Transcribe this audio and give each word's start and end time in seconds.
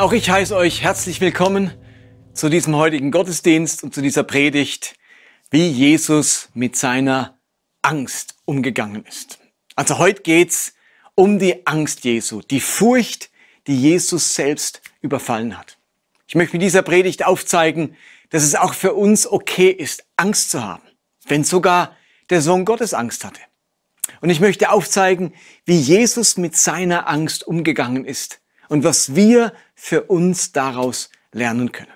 Auch 0.00 0.14
ich 0.14 0.30
heiße 0.30 0.56
euch 0.56 0.80
herzlich 0.80 1.20
willkommen 1.20 1.74
zu 2.32 2.48
diesem 2.48 2.74
heutigen 2.74 3.10
Gottesdienst 3.10 3.84
und 3.84 3.94
zu 3.94 4.00
dieser 4.00 4.22
Predigt, 4.22 4.94
wie 5.50 5.68
Jesus 5.68 6.48
mit 6.54 6.74
seiner 6.74 7.38
Angst 7.82 8.36
umgegangen 8.46 9.04
ist. 9.04 9.40
Also 9.76 9.98
heute 9.98 10.22
geht's 10.22 10.72
um 11.16 11.38
die 11.38 11.66
Angst 11.66 12.04
Jesu, 12.04 12.40
die 12.40 12.60
Furcht, 12.60 13.28
die 13.66 13.78
Jesus 13.78 14.32
selbst 14.32 14.80
überfallen 15.02 15.58
hat. 15.58 15.76
Ich 16.26 16.34
möchte 16.34 16.56
mit 16.56 16.62
dieser 16.62 16.80
Predigt 16.80 17.26
aufzeigen, 17.26 17.94
dass 18.30 18.42
es 18.42 18.54
auch 18.54 18.72
für 18.72 18.94
uns 18.94 19.26
okay 19.26 19.68
ist, 19.68 20.06
Angst 20.16 20.50
zu 20.50 20.64
haben, 20.64 20.88
wenn 21.26 21.44
sogar 21.44 21.94
der 22.30 22.40
Sohn 22.40 22.64
Gottes 22.64 22.94
Angst 22.94 23.22
hatte. 23.22 23.42
Und 24.22 24.30
ich 24.30 24.40
möchte 24.40 24.70
aufzeigen, 24.70 25.34
wie 25.66 25.78
Jesus 25.78 26.38
mit 26.38 26.56
seiner 26.56 27.06
Angst 27.06 27.46
umgegangen 27.46 28.06
ist 28.06 28.39
und 28.70 28.84
was 28.84 29.14
wir 29.14 29.52
für 29.74 30.04
uns 30.04 30.52
daraus 30.52 31.10
lernen 31.32 31.72
können. 31.72 31.92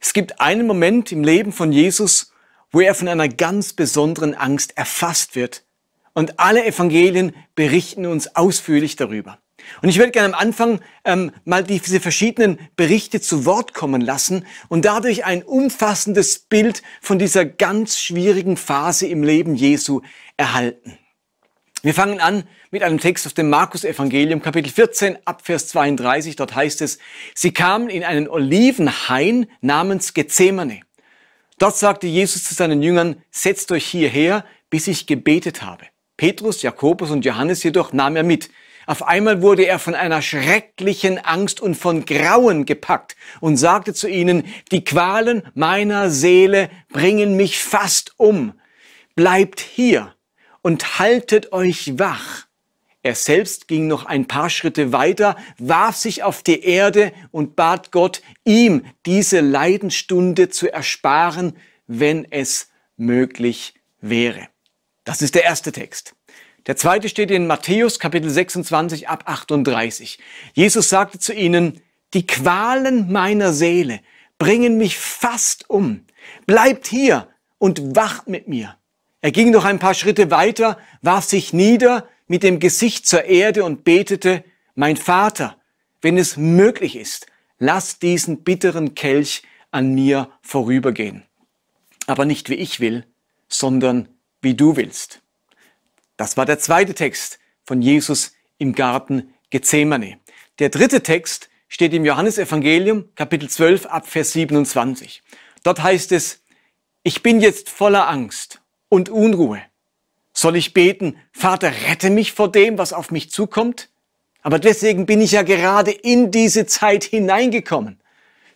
Es 0.00 0.12
gibt 0.12 0.40
einen 0.40 0.66
Moment 0.66 1.12
im 1.12 1.22
Leben 1.22 1.52
von 1.52 1.70
Jesus, 1.70 2.32
wo 2.72 2.80
er 2.80 2.94
von 2.94 3.06
einer 3.08 3.28
ganz 3.28 3.72
besonderen 3.72 4.34
Angst 4.34 4.76
erfasst 4.76 5.36
wird. 5.36 5.64
Und 6.14 6.40
alle 6.40 6.64
Evangelien 6.64 7.34
berichten 7.54 8.06
uns 8.06 8.34
ausführlich 8.34 8.96
darüber. 8.96 9.38
Und 9.82 9.88
ich 9.88 9.98
würde 9.98 10.12
gerne 10.12 10.34
am 10.34 10.40
Anfang 10.40 10.80
ähm, 11.04 11.32
mal 11.44 11.64
diese 11.64 12.00
verschiedenen 12.00 12.58
Berichte 12.76 13.20
zu 13.20 13.44
Wort 13.44 13.74
kommen 13.74 14.00
lassen 14.00 14.46
und 14.68 14.84
dadurch 14.84 15.24
ein 15.24 15.42
umfassendes 15.42 16.38
Bild 16.38 16.82
von 17.00 17.18
dieser 17.18 17.44
ganz 17.44 17.98
schwierigen 17.98 18.56
Phase 18.56 19.06
im 19.06 19.22
Leben 19.22 19.54
Jesu 19.54 20.00
erhalten. 20.36 20.98
Wir 21.88 21.94
fangen 21.94 22.20
an 22.20 22.44
mit 22.70 22.82
einem 22.82 23.00
Text 23.00 23.24
aus 23.24 23.32
dem 23.32 23.48
Markus-Evangelium, 23.48 24.42
Kapitel 24.42 24.70
14, 24.70 25.16
Abvers 25.24 25.68
32. 25.68 26.36
Dort 26.36 26.54
heißt 26.54 26.82
es, 26.82 26.98
sie 27.34 27.50
kamen 27.50 27.88
in 27.88 28.04
einen 28.04 28.28
Olivenhain 28.28 29.46
namens 29.62 30.12
Gethsemane. 30.12 30.80
Dort 31.58 31.78
sagte 31.78 32.06
Jesus 32.06 32.44
zu 32.44 32.52
seinen 32.52 32.82
Jüngern, 32.82 33.22
setzt 33.30 33.72
euch 33.72 33.86
hierher, 33.86 34.44
bis 34.68 34.86
ich 34.86 35.06
gebetet 35.06 35.62
habe. 35.62 35.86
Petrus, 36.18 36.60
Jakobus 36.60 37.10
und 37.10 37.24
Johannes 37.24 37.62
jedoch 37.62 37.94
nahm 37.94 38.16
er 38.16 38.22
mit. 38.22 38.50
Auf 38.86 39.02
einmal 39.02 39.40
wurde 39.40 39.64
er 39.64 39.78
von 39.78 39.94
einer 39.94 40.20
schrecklichen 40.20 41.16
Angst 41.16 41.58
und 41.58 41.74
von 41.74 42.04
Grauen 42.04 42.66
gepackt 42.66 43.16
und 43.40 43.56
sagte 43.56 43.94
zu 43.94 44.10
ihnen, 44.10 44.44
die 44.72 44.84
Qualen 44.84 45.42
meiner 45.54 46.10
Seele 46.10 46.68
bringen 46.90 47.34
mich 47.38 47.58
fast 47.58 48.12
um. 48.18 48.52
Bleibt 49.14 49.60
hier 49.60 50.12
und 50.62 50.98
haltet 50.98 51.52
euch 51.52 51.98
wach. 51.98 52.46
Er 53.02 53.14
selbst 53.14 53.68
ging 53.68 53.86
noch 53.86 54.06
ein 54.06 54.26
paar 54.26 54.50
Schritte 54.50 54.92
weiter, 54.92 55.36
warf 55.58 55.96
sich 55.96 56.22
auf 56.22 56.42
die 56.42 56.62
Erde 56.62 57.12
und 57.30 57.54
bat 57.56 57.92
Gott, 57.92 58.22
ihm 58.44 58.84
diese 59.06 59.40
Leidensstunde 59.40 60.48
zu 60.48 60.70
ersparen, 60.72 61.56
wenn 61.86 62.30
es 62.30 62.70
möglich 62.96 63.74
wäre. 64.00 64.48
Das 65.04 65.22
ist 65.22 65.34
der 65.34 65.44
erste 65.44 65.72
Text. 65.72 66.14
Der 66.66 66.76
zweite 66.76 67.08
steht 67.08 67.30
in 67.30 67.46
Matthäus 67.46 67.98
Kapitel 67.98 68.28
26 68.28 69.08
ab 69.08 69.22
38. 69.26 70.18
Jesus 70.52 70.88
sagte 70.88 71.18
zu 71.18 71.32
ihnen, 71.32 71.80
die 72.14 72.26
Qualen 72.26 73.10
meiner 73.10 73.52
Seele 73.52 74.00
bringen 74.38 74.76
mich 74.76 74.98
fast 74.98 75.70
um. 75.70 76.04
Bleibt 76.46 76.86
hier 76.86 77.28
und 77.58 77.96
wacht 77.96 78.28
mit 78.28 78.48
mir. 78.48 78.77
Er 79.20 79.32
ging 79.32 79.50
noch 79.50 79.64
ein 79.64 79.80
paar 79.80 79.94
Schritte 79.94 80.30
weiter, 80.30 80.78
warf 81.02 81.24
sich 81.24 81.52
nieder 81.52 82.08
mit 82.28 82.42
dem 82.42 82.60
Gesicht 82.60 83.06
zur 83.06 83.24
Erde 83.24 83.64
und 83.64 83.82
betete, 83.82 84.44
mein 84.74 84.96
Vater, 84.96 85.56
wenn 86.00 86.16
es 86.16 86.36
möglich 86.36 86.94
ist, 86.94 87.26
lass 87.58 87.98
diesen 87.98 88.44
bitteren 88.44 88.94
Kelch 88.94 89.42
an 89.72 89.94
mir 89.94 90.30
vorübergehen. 90.40 91.24
Aber 92.06 92.24
nicht 92.24 92.48
wie 92.48 92.54
ich 92.54 92.78
will, 92.78 93.04
sondern 93.48 94.08
wie 94.40 94.54
du 94.54 94.76
willst. 94.76 95.20
Das 96.16 96.36
war 96.36 96.46
der 96.46 96.60
zweite 96.60 96.94
Text 96.94 97.40
von 97.64 97.82
Jesus 97.82 98.34
im 98.58 98.72
Garten 98.72 99.34
Gethsemane. 99.50 100.20
Der 100.60 100.68
dritte 100.68 101.02
Text 101.02 101.48
steht 101.68 101.92
im 101.92 102.04
Johannesevangelium, 102.04 103.14
Kapitel 103.16 103.50
12, 103.50 103.86
ab 103.86 104.06
Vers 104.06 104.32
27. 104.32 105.22
Dort 105.64 105.82
heißt 105.82 106.12
es, 106.12 106.40
ich 107.02 107.22
bin 107.22 107.40
jetzt 107.40 107.68
voller 107.68 108.08
Angst 108.08 108.60
und 108.88 109.08
Unruhe. 109.08 109.60
Soll 110.32 110.56
ich 110.56 110.72
beten, 110.72 111.16
Vater, 111.32 111.72
rette 111.88 112.10
mich 112.10 112.32
vor 112.32 112.50
dem, 112.50 112.78
was 112.78 112.92
auf 112.92 113.10
mich 113.10 113.30
zukommt? 113.30 113.90
Aber 114.42 114.58
deswegen 114.58 115.04
bin 115.04 115.20
ich 115.20 115.32
ja 115.32 115.42
gerade 115.42 115.90
in 115.90 116.30
diese 116.30 116.66
Zeit 116.66 117.04
hineingekommen. 117.04 118.00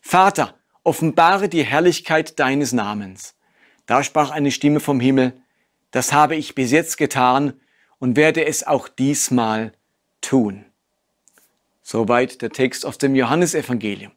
Vater, 0.01 0.55
offenbare 0.85 1.49
die 1.49 1.65
Herrlichkeit 1.65 2.39
deines 2.39 2.73
Namens. 2.73 3.35
Da 3.87 4.05
sprach 4.05 4.31
eine 4.31 4.51
Stimme 4.51 4.81
vom 4.81 5.01
Himmel, 5.01 5.33
das 5.91 6.13
habe 6.13 6.37
ich 6.37 6.55
bis 6.55 6.71
jetzt 6.71 6.97
getan 6.97 7.55
und 7.99 8.17
werde 8.17 8.45
es 8.45 8.67
auch 8.67 8.89
diesmal 8.89 9.73
tun. 10.21 10.65
Soweit 11.83 12.43
der 12.43 12.51
Text 12.51 12.87
aus 12.87 12.99
dem 12.99 13.15
Johannesevangelium. 13.15 14.13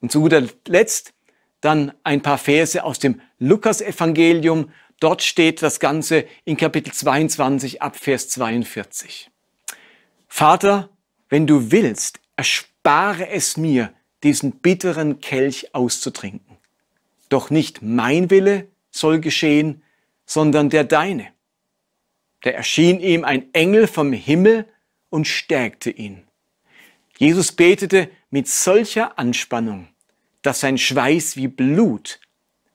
Und 0.00 0.10
zu 0.10 0.20
guter 0.22 0.42
Letzt 0.66 1.12
dann 1.60 1.92
ein 2.02 2.22
paar 2.22 2.38
Verse 2.38 2.82
aus 2.82 2.98
dem 2.98 3.20
Lukasevangelium, 3.38 4.70
Dort 5.00 5.22
steht 5.22 5.62
das 5.62 5.80
Ganze 5.80 6.26
in 6.44 6.58
Kapitel 6.58 6.92
22 6.92 7.80
ab 7.80 7.96
Vers 7.96 8.28
42. 8.28 9.30
Vater, 10.28 10.90
wenn 11.30 11.46
du 11.46 11.72
willst, 11.72 12.20
erspare 12.36 13.28
es 13.30 13.56
mir, 13.56 13.94
diesen 14.22 14.52
bitteren 14.60 15.20
Kelch 15.20 15.74
auszutrinken. 15.74 16.58
Doch 17.30 17.48
nicht 17.48 17.80
mein 17.80 18.28
Wille 18.28 18.68
soll 18.90 19.20
geschehen, 19.20 19.82
sondern 20.26 20.68
der 20.68 20.84
deine. 20.84 21.28
Da 22.42 22.50
erschien 22.50 23.00
ihm 23.00 23.24
ein 23.24 23.54
Engel 23.54 23.86
vom 23.86 24.12
Himmel 24.12 24.66
und 25.08 25.26
stärkte 25.26 25.90
ihn. 25.90 26.24
Jesus 27.16 27.52
betete 27.52 28.10
mit 28.28 28.48
solcher 28.48 29.18
Anspannung, 29.18 29.88
dass 30.42 30.60
sein 30.60 30.76
Schweiß 30.76 31.36
wie 31.36 31.48
Blut 31.48 32.20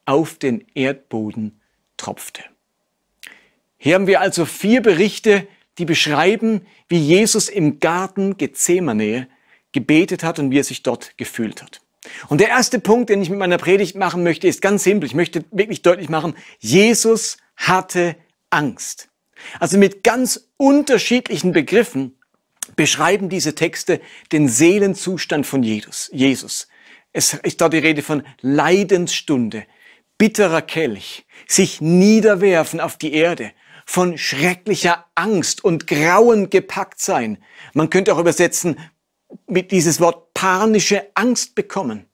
auf 0.05 0.39
den 0.39 0.65
Erdboden 0.73 1.61
tropfte. 1.97 2.43
Hier 3.77 3.95
haben 3.95 4.07
wir 4.07 4.21
also 4.21 4.45
vier 4.45 4.81
Berichte, 4.81 5.47
die 5.77 5.85
beschreiben, 5.85 6.65
wie 6.87 6.99
Jesus 6.99 7.49
im 7.49 7.79
Garten 7.79 8.37
Gethsemane 8.37 9.27
gebetet 9.71 10.23
hat 10.23 10.39
und 10.39 10.51
wie 10.51 10.59
er 10.59 10.63
sich 10.63 10.83
dort 10.83 11.17
gefühlt 11.17 11.61
hat. 11.61 11.81
Und 12.29 12.39
der 12.39 12.49
erste 12.49 12.79
Punkt, 12.79 13.09
den 13.09 13.21
ich 13.21 13.29
mit 13.29 13.39
meiner 13.39 13.57
Predigt 13.57 13.95
machen 13.95 14.23
möchte, 14.23 14.47
ist 14.47 14.61
ganz 14.61 14.83
simpel. 14.83 15.07
Ich 15.07 15.15
möchte 15.15 15.43
wirklich 15.51 15.81
deutlich 15.81 16.09
machen, 16.09 16.35
Jesus 16.59 17.37
hatte 17.55 18.15
Angst. 18.49 19.09
Also 19.59 19.77
mit 19.77 20.03
ganz 20.03 20.49
unterschiedlichen 20.57 21.51
Begriffen 21.51 22.17
beschreiben 22.75 23.29
diese 23.29 23.55
Texte 23.55 24.01
den 24.31 24.47
Seelenzustand 24.47 25.45
von 25.45 25.63
Jesus. 25.63 26.09
Jesus. 26.13 26.67
Es 27.11 27.33
ist 27.33 27.61
dort 27.61 27.73
die 27.73 27.79
Rede 27.79 28.01
von 28.01 28.23
Leidensstunde, 28.41 29.65
bitterer 30.17 30.61
Kelch, 30.61 31.25
sich 31.47 31.81
niederwerfen 31.81 32.79
auf 32.79 32.97
die 32.97 33.13
Erde, 33.13 33.51
von 33.85 34.17
schrecklicher 34.17 35.05
Angst 35.15 35.63
und 35.63 35.87
Grauen 35.87 36.49
gepackt 36.49 36.99
sein. 36.99 37.37
Man 37.73 37.89
könnte 37.89 38.13
auch 38.13 38.19
übersetzen 38.19 38.79
mit 39.47 39.71
dieses 39.71 39.99
Wort 39.99 40.33
panische 40.33 41.05
Angst 41.13 41.55
bekommen. 41.55 42.05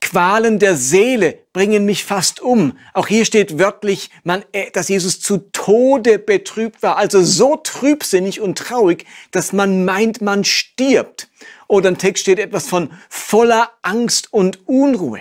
Qualen 0.00 0.58
der 0.58 0.76
Seele 0.76 1.40
bringen 1.52 1.84
mich 1.84 2.04
fast 2.04 2.40
um. 2.40 2.78
Auch 2.94 3.06
hier 3.06 3.24
steht 3.24 3.58
wörtlich, 3.58 4.10
man, 4.24 4.44
äh, 4.52 4.70
dass 4.70 4.88
Jesus 4.88 5.20
zu 5.20 5.38
Tode 5.52 6.18
betrübt 6.18 6.82
war, 6.82 6.96
also 6.96 7.22
so 7.22 7.56
trübsinnig 7.56 8.40
und 8.40 8.56
traurig, 8.56 9.04
dass 9.30 9.52
man 9.52 9.84
meint, 9.84 10.22
man 10.22 10.44
stirbt. 10.44 11.28
Oder 11.68 11.90
im 11.90 11.98
Text 11.98 12.22
steht 12.22 12.38
etwas 12.38 12.66
von 12.66 12.90
voller 13.08 13.70
Angst 13.82 14.32
und 14.32 14.66
Unruhe. 14.66 15.20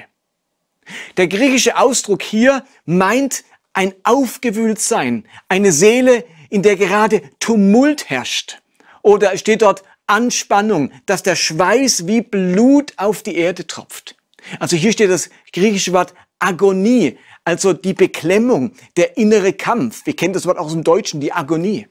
Der 1.17 1.27
griechische 1.27 1.77
Ausdruck 1.77 2.23
hier 2.23 2.63
meint 2.85 3.43
ein 3.73 3.93
Aufgewühltsein, 4.03 5.25
eine 5.47 5.71
Seele, 5.71 6.25
in 6.49 6.63
der 6.63 6.75
gerade 6.75 7.21
Tumult 7.39 8.09
herrscht. 8.09 8.61
Oder 9.01 9.33
es 9.33 9.39
steht 9.39 9.61
dort 9.61 9.83
Anspannung, 10.07 10.91
dass 11.05 11.23
der 11.23 11.35
Schweiß 11.35 12.07
wie 12.07 12.21
Blut 12.21 12.93
auf 12.97 13.21
die 13.21 13.35
Erde 13.35 13.67
tropft. 13.67 14.15
Also 14.59 14.75
hier 14.75 14.91
steht 14.91 15.11
das 15.11 15.29
griechische 15.53 15.93
Wort 15.93 16.13
Agonie, 16.39 17.17
also 17.43 17.73
die 17.73 17.93
Beklemmung, 17.93 18.73
der 18.97 19.17
innere 19.17 19.53
Kampf. 19.53 20.05
Wir 20.05 20.15
kennen 20.15 20.33
das 20.33 20.45
Wort 20.45 20.57
auch 20.57 20.65
aus 20.65 20.73
dem 20.73 20.83
Deutschen, 20.83 21.19
die 21.19 21.33
Agonie. 21.33 21.87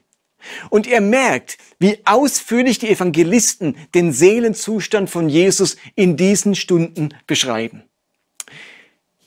Und 0.69 0.87
ihr 0.87 1.01
merkt, 1.01 1.57
wie 1.79 1.99
ausführlich 2.05 2.79
die 2.79 2.89
Evangelisten 2.89 3.75
den 3.93 4.11
Seelenzustand 4.11 5.09
von 5.09 5.29
Jesus 5.29 5.77
in 5.95 6.17
diesen 6.17 6.55
Stunden 6.55 7.13
beschreiben. 7.27 7.88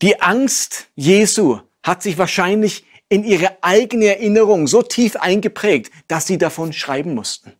Die 0.02 0.20
Angst 0.20 0.88
Jesu 0.96 1.60
hat 1.84 2.02
sich 2.02 2.18
wahrscheinlich 2.18 2.84
in 3.08 3.22
ihre 3.22 3.62
eigene 3.62 4.06
Erinnerung 4.06 4.66
so 4.66 4.82
tief 4.82 5.14
eingeprägt, 5.14 5.92
dass 6.08 6.26
sie 6.26 6.38
davon 6.38 6.72
schreiben 6.72 7.14
mussten. 7.14 7.52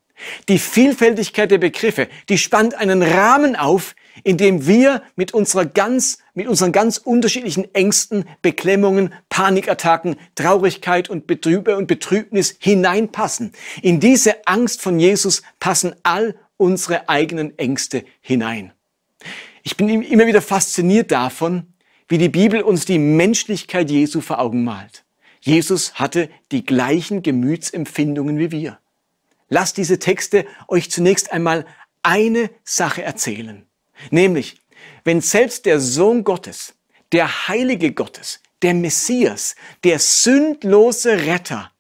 Die 0.49 0.59
Vielfältigkeit 0.59 1.53
der 1.53 1.59
Begriffe, 1.59 2.09
die 2.29 2.39
spannt 2.39 2.75
einen 2.75 3.01
Rahmen 3.03 3.55
auf, 3.55 3.95
in 4.25 4.39
dem 4.39 4.67
wir 4.67 5.03
mit, 5.15 5.35
unserer 5.35 5.67
ganz, 5.67 6.19
mit 6.35 6.49
unseren 6.49 6.73
ganz 6.73 6.97
unterschiedlichen 6.97 7.73
Ängsten, 7.75 8.25
Beklemmungen, 8.41 9.15
Panikattacken, 9.29 10.17
Traurigkeit 10.35 11.09
und, 11.09 11.29
Betrübe 11.29 11.77
und 11.77 11.87
Betrübnis 11.87 12.57
hineinpassen. 12.59 13.53
In 13.83 14.01
diese 14.01 14.49
Angst 14.49 14.83
von 14.83 14.99
Jesus 14.99 15.43
passen 15.61 15.95
all 16.03 16.35
unsere 16.57 17.09
eigenen 17.09 17.57
Ängste 17.57 18.05
hinein. 18.21 18.73
Ich 19.63 19.77
bin 19.77 19.89
immer 20.03 20.27
wieder 20.27 20.43
fasziniert 20.43 21.13
davon, 21.13 21.72
wie 22.13 22.19
die 22.19 22.29
Bibel 22.29 22.61
uns 22.61 22.85
die 22.85 22.99
Menschlichkeit 22.99 23.91
Jesu 23.91 24.21
vor 24.21 24.39
Augen 24.39 24.65
malt. 24.65 25.03
Jesus 25.41 25.95
hatte 25.95 26.29
die 26.51 26.63
gleichen 26.63 27.23
Gemütsempfindungen 27.23 28.39
wie 28.39 28.51
wir. 28.51 28.79
Lasst 29.49 29.79
diese 29.79 29.99
Texte 29.99 30.45
euch 30.69 30.91
zunächst 30.91 31.33
einmal 31.33 31.65
eine 32.03 32.51
Sache 32.65 33.03
erzählen. 33.03 33.65
Nämlich, 34.11 34.61
wenn 35.05 35.23
selbst 35.23 35.65
der 35.65 35.81
Sohn 35.81 36.23
Gottes, 36.23 36.75
der 37.13 37.49
Heilige 37.49 37.95
Gottes, 37.95 38.41
der 38.61 38.75
Messias, 38.75 39.57
der 39.83 39.99
sündlose 39.99 41.25
Retter 41.25 41.73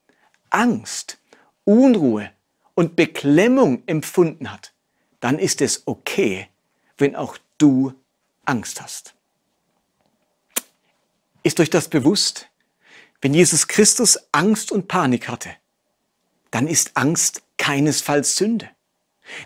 Angst, 0.48 1.18
Unruhe 1.64 2.30
und 2.72 2.96
Beklemmung 2.96 3.82
empfunden 3.84 4.50
hat, 4.50 4.72
dann 5.20 5.38
ist 5.38 5.60
es 5.60 5.82
okay, 5.84 6.48
wenn 6.96 7.16
auch 7.16 7.36
du 7.58 7.92
Angst 8.46 8.80
hast. 8.80 9.14
Ist 11.42 11.60
euch 11.60 11.70
das 11.70 11.88
bewusst? 11.88 12.48
Wenn 13.20 13.34
Jesus 13.34 13.68
Christus 13.68 14.18
Angst 14.32 14.72
und 14.72 14.88
Panik 14.88 15.28
hatte, 15.28 15.50
dann 16.50 16.66
ist 16.66 16.96
Angst 16.96 17.42
keinesfalls 17.56 18.36
Sünde. 18.36 18.68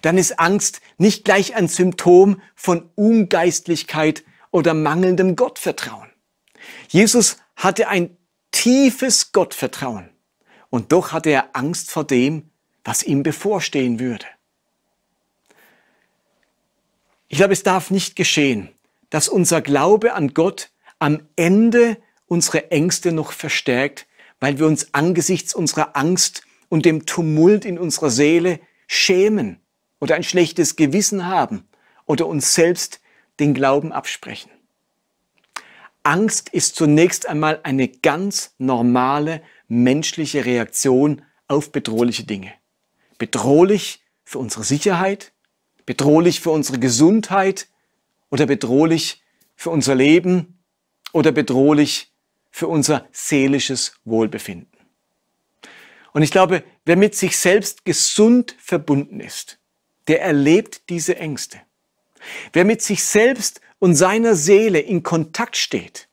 Dann 0.03 0.19
ist 0.19 0.39
Angst 0.39 0.81
nicht 0.99 1.25
gleich 1.25 1.55
ein 1.55 1.69
Symptom 1.69 2.41
von 2.55 2.89
Ungeistlichkeit 2.95 4.25
oder 4.51 4.75
mangelndem 4.75 5.37
Gottvertrauen. 5.37 6.09
Jesus 6.89 7.37
hatte 7.55 7.89
ein 7.89 8.17
tiefes 8.51 9.33
Gottvertrauen 9.33 10.09
und 10.71 10.93
doch 10.93 11.13
hatte 11.13 11.31
er 11.31 11.55
Angst 11.55 11.91
vor 11.91 12.05
dem, 12.05 12.51
was 12.85 13.03
ihm 13.03 13.23
bevorstehen 13.23 14.01
würde. 14.01 14.27
Ich 17.29 17.39
glaube, 17.39 17.53
es 17.53 17.63
darf 17.63 17.91
nicht 17.91 18.17
geschehen, 18.17 18.71
dass 19.11 19.29
unser 19.29 19.61
Glaube 19.61 20.15
an 20.15 20.33
Gott 20.33 20.71
am 20.99 21.21
Ende 21.37 21.99
unsere 22.27 22.71
Ängste 22.71 23.13
noch 23.13 23.33
verstärkt, 23.33 24.07
weil 24.41 24.59
wir 24.59 24.67
uns 24.67 24.93
angesichts 24.95 25.55
unserer 25.55 25.97
Angst 25.97 26.43
und 26.69 26.85
dem 26.85 27.07
Tumult 27.07 27.65
in 27.65 27.79
unserer 27.79 28.11
Seele 28.11 28.61
schämen 28.87 29.61
oder 30.01 30.15
ein 30.15 30.25
schlechtes 30.25 30.77
Gewissen 30.77 31.27
haben 31.27 31.69
oder 32.05 32.27
uns 32.27 32.55
selbst 32.55 33.01
den 33.41 33.55
Glauben 33.55 33.93
absprechen. 33.93 34.51
Angst 36.03 36.51
ist 36.51 36.77
zunächst 36.77 37.29
einmal 37.29 37.61
eine 37.65 37.89
ganz 37.89 38.55
normale 38.59 39.43
menschliche 39.67 40.45
Reaktion 40.45 41.23
auf 41.49 41.73
bedrohliche 41.73 42.25
Dinge. 42.25 42.53
Bedrohlich 43.19 44.05
für 44.25 44.39
unsere 44.39 44.65
Sicherheit, 44.65 45.33
bedrohlich 45.85 46.41
für 46.41 46.51
unsere 46.51 46.79
Gesundheit 46.79 47.69
oder 48.31 48.47
bedrohlich 48.47 49.23
für 49.57 49.71
unser 49.71 49.95
Leben 49.95 50.56
oder 51.17 51.33
bedrohlich 51.33 52.13
für 52.51 52.69
unser 52.69 53.09
seelisches 53.11 53.95
Wohlbefinden. 54.05 54.79
Und 56.13 56.21
ich 56.21 56.31
glaube, 56.31 56.63
wer 56.85 56.97
mit 56.97 57.15
sich 57.15 57.39
selbst 57.39 57.87
gesund 57.87 58.55
verbunden 58.59 59.21
ist, 59.21 59.59
der 60.09 60.21
erlebt 60.21 60.91
diese 60.91 61.17
Ängste. 61.17 61.59
Wer 62.53 62.67
mit 62.67 62.83
sich 62.83 63.03
selbst 63.03 63.63
und 63.79 63.95
seiner 63.95 64.35
Seele 64.35 64.79
in 64.79 65.03
Kontakt 65.03 65.57
steht, 65.57 66.09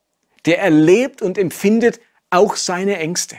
der 0.45 0.59
erlebt 0.59 1.21
und 1.21 1.38
empfindet 1.38 1.99
auch 2.29 2.56
seine 2.56 2.97
Ängste. 2.97 3.38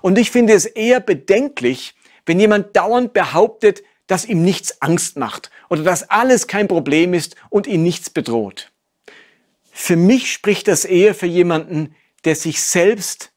Und 0.00 0.16
ich 0.16 0.30
finde 0.30 0.54
es 0.54 0.64
eher 0.64 1.00
bedenklich, 1.00 1.96
wenn 2.24 2.40
jemand 2.40 2.74
dauernd 2.74 3.12
behauptet, 3.12 3.82
dass 4.06 4.24
ihm 4.24 4.42
nichts 4.42 4.80
Angst 4.80 5.18
macht 5.18 5.50
oder 5.68 5.82
dass 5.82 6.08
alles 6.08 6.46
kein 6.46 6.66
Problem 6.66 7.12
ist 7.12 7.36
und 7.50 7.66
ihn 7.66 7.82
nichts 7.82 8.08
bedroht. 8.08 8.72
Für 9.80 9.94
mich 9.94 10.32
spricht 10.32 10.66
das 10.66 10.84
eher 10.84 11.14
für 11.14 11.26
jemanden, 11.26 11.94
der 12.24 12.34
sich 12.34 12.60
selbst 12.60 13.32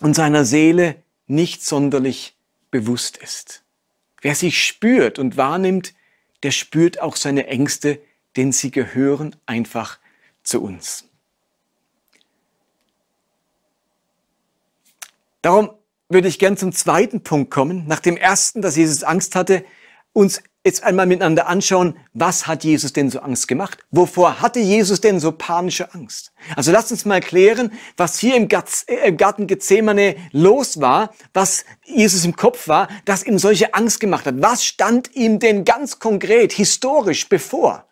und 0.00 0.14
seiner 0.14 0.44
Seele 0.44 1.02
nicht 1.26 1.64
sonderlich 1.64 2.36
bewusst 2.70 3.16
ist. 3.16 3.64
Wer 4.20 4.34
sich 4.34 4.62
spürt 4.62 5.18
und 5.18 5.38
wahrnimmt, 5.38 5.94
der 6.42 6.50
spürt 6.50 7.00
auch 7.00 7.16
seine 7.16 7.46
Ängste, 7.46 7.98
denn 8.36 8.52
sie 8.52 8.70
gehören 8.70 9.34
einfach 9.46 9.98
zu 10.42 10.62
uns. 10.62 11.08
Darum 15.40 15.70
würde 16.10 16.28
ich 16.28 16.38
gern 16.38 16.58
zum 16.58 16.72
zweiten 16.72 17.22
Punkt 17.22 17.50
kommen. 17.50 17.86
Nach 17.86 18.00
dem 18.00 18.18
ersten, 18.18 18.60
dass 18.60 18.76
Jesus 18.76 19.02
Angst 19.02 19.34
hatte, 19.34 19.64
uns 20.12 20.42
jetzt 20.66 20.82
einmal 20.82 21.06
miteinander 21.06 21.46
anschauen, 21.46 21.96
was 22.12 22.46
hat 22.46 22.64
Jesus 22.64 22.92
denn 22.92 23.08
so 23.08 23.20
Angst 23.20 23.48
gemacht? 23.48 23.78
Wovor 23.90 24.40
hatte 24.40 24.58
Jesus 24.58 25.00
denn 25.00 25.20
so 25.20 25.32
panische 25.32 25.94
Angst? 25.94 26.32
Also 26.56 26.72
lasst 26.72 26.90
uns 26.90 27.04
mal 27.04 27.20
klären, 27.20 27.72
was 27.96 28.18
hier 28.18 28.36
im 28.36 28.48
äh, 28.86 29.12
Garten 29.12 29.46
Gethsemane 29.46 30.16
los 30.32 30.80
war, 30.80 31.14
was 31.32 31.64
Jesus 31.84 32.24
im 32.24 32.36
Kopf 32.36 32.68
war, 32.68 32.88
das 33.04 33.24
ihm 33.24 33.38
solche 33.38 33.74
Angst 33.74 34.00
gemacht 34.00 34.26
hat. 34.26 34.42
Was 34.42 34.64
stand 34.64 35.14
ihm 35.14 35.38
denn 35.38 35.64
ganz 35.64 35.98
konkret, 35.98 36.52
historisch 36.52 37.28
bevor? 37.28 37.86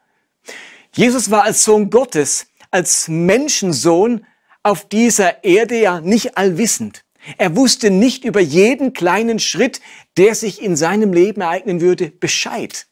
Jesus 0.92 1.30
war 1.30 1.44
als 1.44 1.64
Sohn 1.64 1.90
Gottes, 1.90 2.46
als 2.70 3.08
Menschensohn 3.08 4.26
auf 4.64 4.88
dieser 4.88 5.44
Erde 5.44 5.80
ja 5.80 6.00
nicht 6.00 6.36
allwissend. 6.36 7.03
Er 7.38 7.56
wusste 7.56 7.90
nicht 7.90 8.24
über 8.24 8.40
jeden 8.40 8.92
kleinen 8.92 9.38
Schritt, 9.38 9.80
der 10.16 10.34
sich 10.34 10.62
in 10.62 10.76
seinem 10.76 11.12
Leben 11.12 11.40
ereignen 11.40 11.80
würde, 11.80 12.10
Bescheid. 12.10 12.86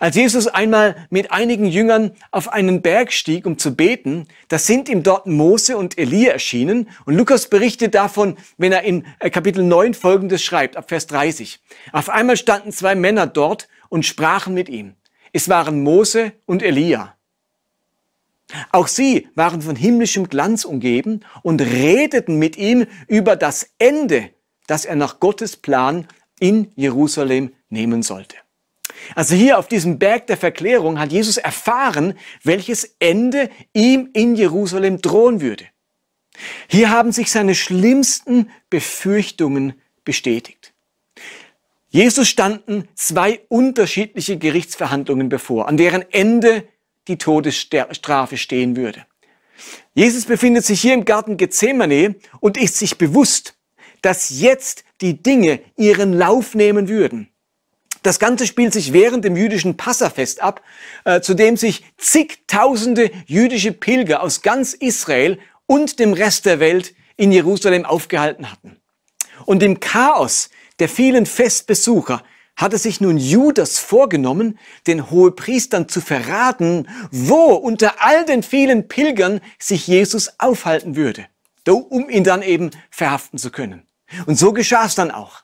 Als 0.00 0.16
Jesus 0.16 0.48
einmal 0.48 1.06
mit 1.10 1.30
einigen 1.30 1.66
Jüngern 1.66 2.12
auf 2.30 2.52
einen 2.52 2.82
Berg 2.82 3.12
stieg, 3.12 3.46
um 3.46 3.58
zu 3.58 3.74
beten, 3.74 4.26
da 4.48 4.58
sind 4.58 4.88
ihm 4.88 5.02
dort 5.02 5.26
Mose 5.26 5.76
und 5.76 5.98
Elia 5.98 6.32
erschienen. 6.32 6.90
Und 7.04 7.14
Lukas 7.14 7.48
berichtet 7.48 7.94
davon, 7.94 8.36
wenn 8.58 8.72
er 8.72 8.82
in 8.82 9.06
äh, 9.20 9.30
Kapitel 9.30 9.64
9 9.64 9.94
folgendes 9.94 10.42
schreibt, 10.42 10.76
ab 10.76 10.88
Vers 10.88 11.06
30. 11.06 11.60
Auf 11.92 12.10
einmal 12.10 12.36
standen 12.36 12.72
zwei 12.72 12.94
Männer 12.94 13.26
dort 13.26 13.68
und 13.88 14.04
sprachen 14.04 14.52
mit 14.52 14.68
ihm. 14.68 14.94
Es 15.32 15.48
waren 15.48 15.82
Mose 15.82 16.32
und 16.44 16.62
Elia. 16.62 17.16
Auch 18.70 18.86
sie 18.86 19.28
waren 19.34 19.62
von 19.62 19.76
himmlischem 19.76 20.28
Glanz 20.28 20.64
umgeben 20.64 21.20
und 21.42 21.60
redeten 21.60 22.38
mit 22.38 22.56
ihm 22.56 22.86
über 23.08 23.36
das 23.36 23.70
Ende, 23.78 24.30
das 24.66 24.84
er 24.84 24.96
nach 24.96 25.20
Gottes 25.20 25.56
Plan 25.56 26.06
in 26.38 26.72
Jerusalem 26.74 27.52
nehmen 27.68 28.02
sollte. 28.02 28.36
Also 29.14 29.34
hier 29.34 29.58
auf 29.58 29.68
diesem 29.68 29.98
Berg 29.98 30.26
der 30.26 30.36
Verklärung 30.36 30.98
hat 30.98 31.12
Jesus 31.12 31.36
erfahren, 31.36 32.14
welches 32.42 32.96
Ende 32.98 33.50
ihm 33.72 34.10
in 34.12 34.34
Jerusalem 34.36 35.00
drohen 35.00 35.40
würde. 35.40 35.64
Hier 36.68 36.90
haben 36.90 37.12
sich 37.12 37.30
seine 37.30 37.54
schlimmsten 37.54 38.50
Befürchtungen 38.70 39.74
bestätigt. 40.04 40.72
Jesus 41.90 42.28
standen 42.28 42.88
zwei 42.94 43.40
unterschiedliche 43.48 44.38
Gerichtsverhandlungen 44.38 45.28
bevor, 45.28 45.68
an 45.68 45.76
deren 45.76 46.04
Ende 46.10 46.66
die 47.08 47.18
Todesstrafe 47.18 48.36
stehen 48.36 48.76
würde. 48.76 49.04
Jesus 49.94 50.24
befindet 50.24 50.64
sich 50.64 50.80
hier 50.80 50.94
im 50.94 51.04
Garten 51.04 51.36
Gethsemane 51.36 52.16
und 52.40 52.56
ist 52.56 52.78
sich 52.78 52.98
bewusst, 52.98 53.54
dass 54.00 54.30
jetzt 54.40 54.84
die 55.00 55.22
Dinge 55.22 55.60
ihren 55.76 56.12
Lauf 56.12 56.54
nehmen 56.54 56.88
würden. 56.88 57.28
Das 58.02 58.18
Ganze 58.18 58.46
spielt 58.46 58.72
sich 58.72 58.92
während 58.92 59.24
dem 59.24 59.36
jüdischen 59.36 59.76
Passafest 59.76 60.42
ab, 60.42 60.62
äh, 61.04 61.20
zu 61.20 61.34
dem 61.34 61.56
sich 61.56 61.84
zigtausende 61.98 63.12
jüdische 63.26 63.72
Pilger 63.72 64.22
aus 64.22 64.42
ganz 64.42 64.72
Israel 64.72 65.38
und 65.66 66.00
dem 66.00 66.12
Rest 66.12 66.46
der 66.46 66.58
Welt 66.58 66.94
in 67.16 67.30
Jerusalem 67.30 67.84
aufgehalten 67.84 68.50
hatten. 68.50 68.76
Und 69.46 69.62
im 69.62 69.78
Chaos 69.78 70.50
der 70.80 70.88
vielen 70.88 71.26
Festbesucher 71.26 72.24
hatte 72.56 72.78
sich 72.78 73.00
nun 73.00 73.18
Judas 73.18 73.78
vorgenommen, 73.78 74.58
den 74.86 75.10
Hohepriestern 75.10 75.88
zu 75.88 76.00
verraten, 76.00 76.88
wo 77.10 77.54
unter 77.54 77.94
all 78.04 78.24
den 78.24 78.42
vielen 78.42 78.88
Pilgern 78.88 79.40
sich 79.58 79.86
Jesus 79.86 80.38
aufhalten 80.38 80.96
würde, 80.96 81.26
um 81.66 82.08
ihn 82.08 82.24
dann 82.24 82.42
eben 82.42 82.70
verhaften 82.90 83.38
zu 83.38 83.50
können. 83.50 83.82
Und 84.26 84.38
so 84.38 84.52
geschah 84.52 84.84
es 84.84 84.94
dann 84.94 85.10
auch. 85.10 85.42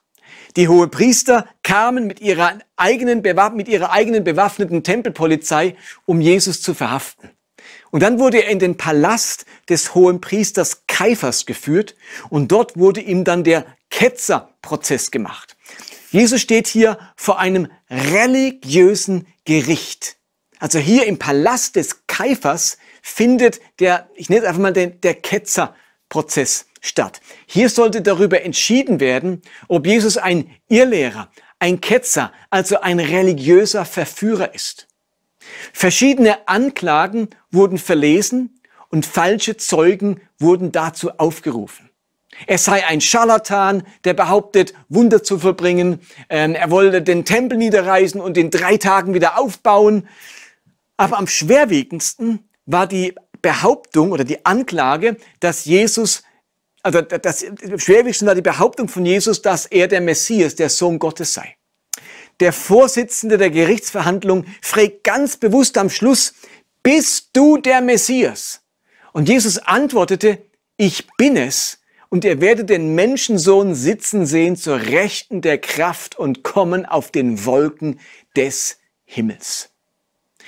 Die 0.57 0.69
Hohepriester 0.69 1.47
kamen 1.62 2.07
mit 2.07 2.21
ihrer 2.21 2.59
eigenen, 2.77 3.23
mit 3.55 3.69
ihrer 3.69 3.93
eigenen 3.93 4.25
bewaffneten 4.25 4.83
Tempelpolizei, 4.83 5.77
um 6.05 6.21
Jesus 6.21 6.62
zu 6.62 6.75
verhaften. 6.75 7.31
Und 7.91 8.03
dann 8.03 8.19
wurde 8.19 8.43
er 8.43 8.50
in 8.50 8.59
den 8.59 8.77
Palast 8.77 9.45
des 9.69 9.95
Hohenpriesters 9.95 10.85
Kaiphas 10.87 11.47
geführt 11.47 11.97
und 12.31 12.53
dort 12.53 12.77
wurde 12.77 13.00
ihm 13.00 13.25
dann 13.25 13.45
der 13.45 13.67
Ketzerprozess 13.91 15.11
gemacht. 15.11 15.57
Jesus 16.11 16.41
steht 16.41 16.67
hier 16.67 16.99
vor 17.17 17.38
einem 17.38 17.69
religiösen 17.91 19.27
Gericht. 19.45 20.17
Also 20.59 20.79
hier 20.79 21.07
im 21.07 21.19
Palast 21.19 21.77
des 21.77 22.07
Kaifers 22.07 22.79
findet 23.03 23.61
der, 23.79 24.09
ich 24.15 24.29
nenne 24.29 24.43
es 24.43 24.49
einfach 24.49 24.62
mal 24.62 24.73
den, 24.73 25.00
der 25.00 25.15
Ketzerprozess 25.15 26.67
statt. 26.81 27.21
Hier 27.47 27.69
sollte 27.69 28.03
darüber 28.03 28.43
entschieden 28.43 29.00
werden, 29.00 29.43
ob 29.69 29.87
Jesus 29.87 30.17
ein 30.17 30.50
Irrlehrer, 30.69 31.31
ein 31.59 31.81
Ketzer, 31.81 32.33
also 32.50 32.81
ein 32.81 33.00
religiöser 33.00 33.85
Verführer 33.85 34.55
ist. 34.55 34.88
Verschiedene 35.73 36.49
Anklagen 36.49 37.31
wurden 37.50 37.79
verlesen 37.79 38.61
und 38.91 39.07
falsche 39.07 39.57
Zeugen 39.57 40.21
wurden 40.38 40.73
dazu 40.73 41.11
aufgerufen. 41.19 41.88
Er 42.47 42.59
sei 42.59 42.87
ein 42.87 43.00
Scharlatan, 43.00 43.83
der 44.04 44.14
behauptet, 44.14 44.75
Wunder 44.88 45.23
zu 45.23 45.38
verbringen. 45.38 46.00
Ähm, 46.28 46.54
er 46.54 46.71
wolle 46.71 47.02
den 47.02 47.25
Tempel 47.25 47.59
niederreißen 47.59 48.21
und 48.21 48.38
in 48.38 48.50
drei 48.50 48.76
Tagen 48.76 49.14
wieder 49.14 49.38
aufbauen. 49.38 50.09
Aber 50.97 51.18
am 51.18 51.26
schwerwiegendsten 51.26 52.49
war 52.66 52.87
die 52.87 53.14
Behauptung 53.42 54.12
oder 54.12 54.25
die 54.25 54.45
Anklage, 54.45 55.16
dass 55.40 55.64
Jesus, 55.64 56.23
also 56.83 57.00
das 57.00 57.45
schwerwiegendste 57.76 58.26
war 58.26 58.35
die 58.35 58.42
Behauptung 58.42 58.88
von 58.88 59.07
Jesus, 59.07 59.42
dass 59.42 59.66
er 59.66 59.88
der 59.88 60.00
Messias, 60.00 60.54
der 60.54 60.68
Sohn 60.68 60.99
Gottes 60.99 61.35
sei. 61.35 61.57
Der 62.40 62.52
Vorsitzende 62.52 63.37
der 63.37 63.50
Gerichtsverhandlung 63.50 64.45
fragt 64.62 65.02
ganz 65.04 65.37
bewusst 65.37 65.76
am 65.76 65.90
Schluss, 65.90 66.35
bist 66.83 67.30
du 67.33 67.59
der 67.59 67.80
Messias? 67.80 68.61
Und 69.12 69.28
Jesus 69.28 69.59
antwortete, 69.59 70.38
ich 70.76 71.07
bin 71.16 71.37
es, 71.37 71.77
und 72.09 72.25
ihr 72.25 72.41
werdet 72.41 72.71
den 72.71 72.95
Menschensohn 72.95 73.75
sitzen 73.75 74.27
sehen 74.27 74.57
zur 74.57 74.81
Rechten 74.81 75.41
der 75.43 75.59
Kraft 75.59 76.19
und 76.19 76.43
kommen 76.43 76.87
auf 76.87 77.11
den 77.11 77.45
Wolken 77.45 78.00
des 78.37 78.79
Himmels. 79.05 79.71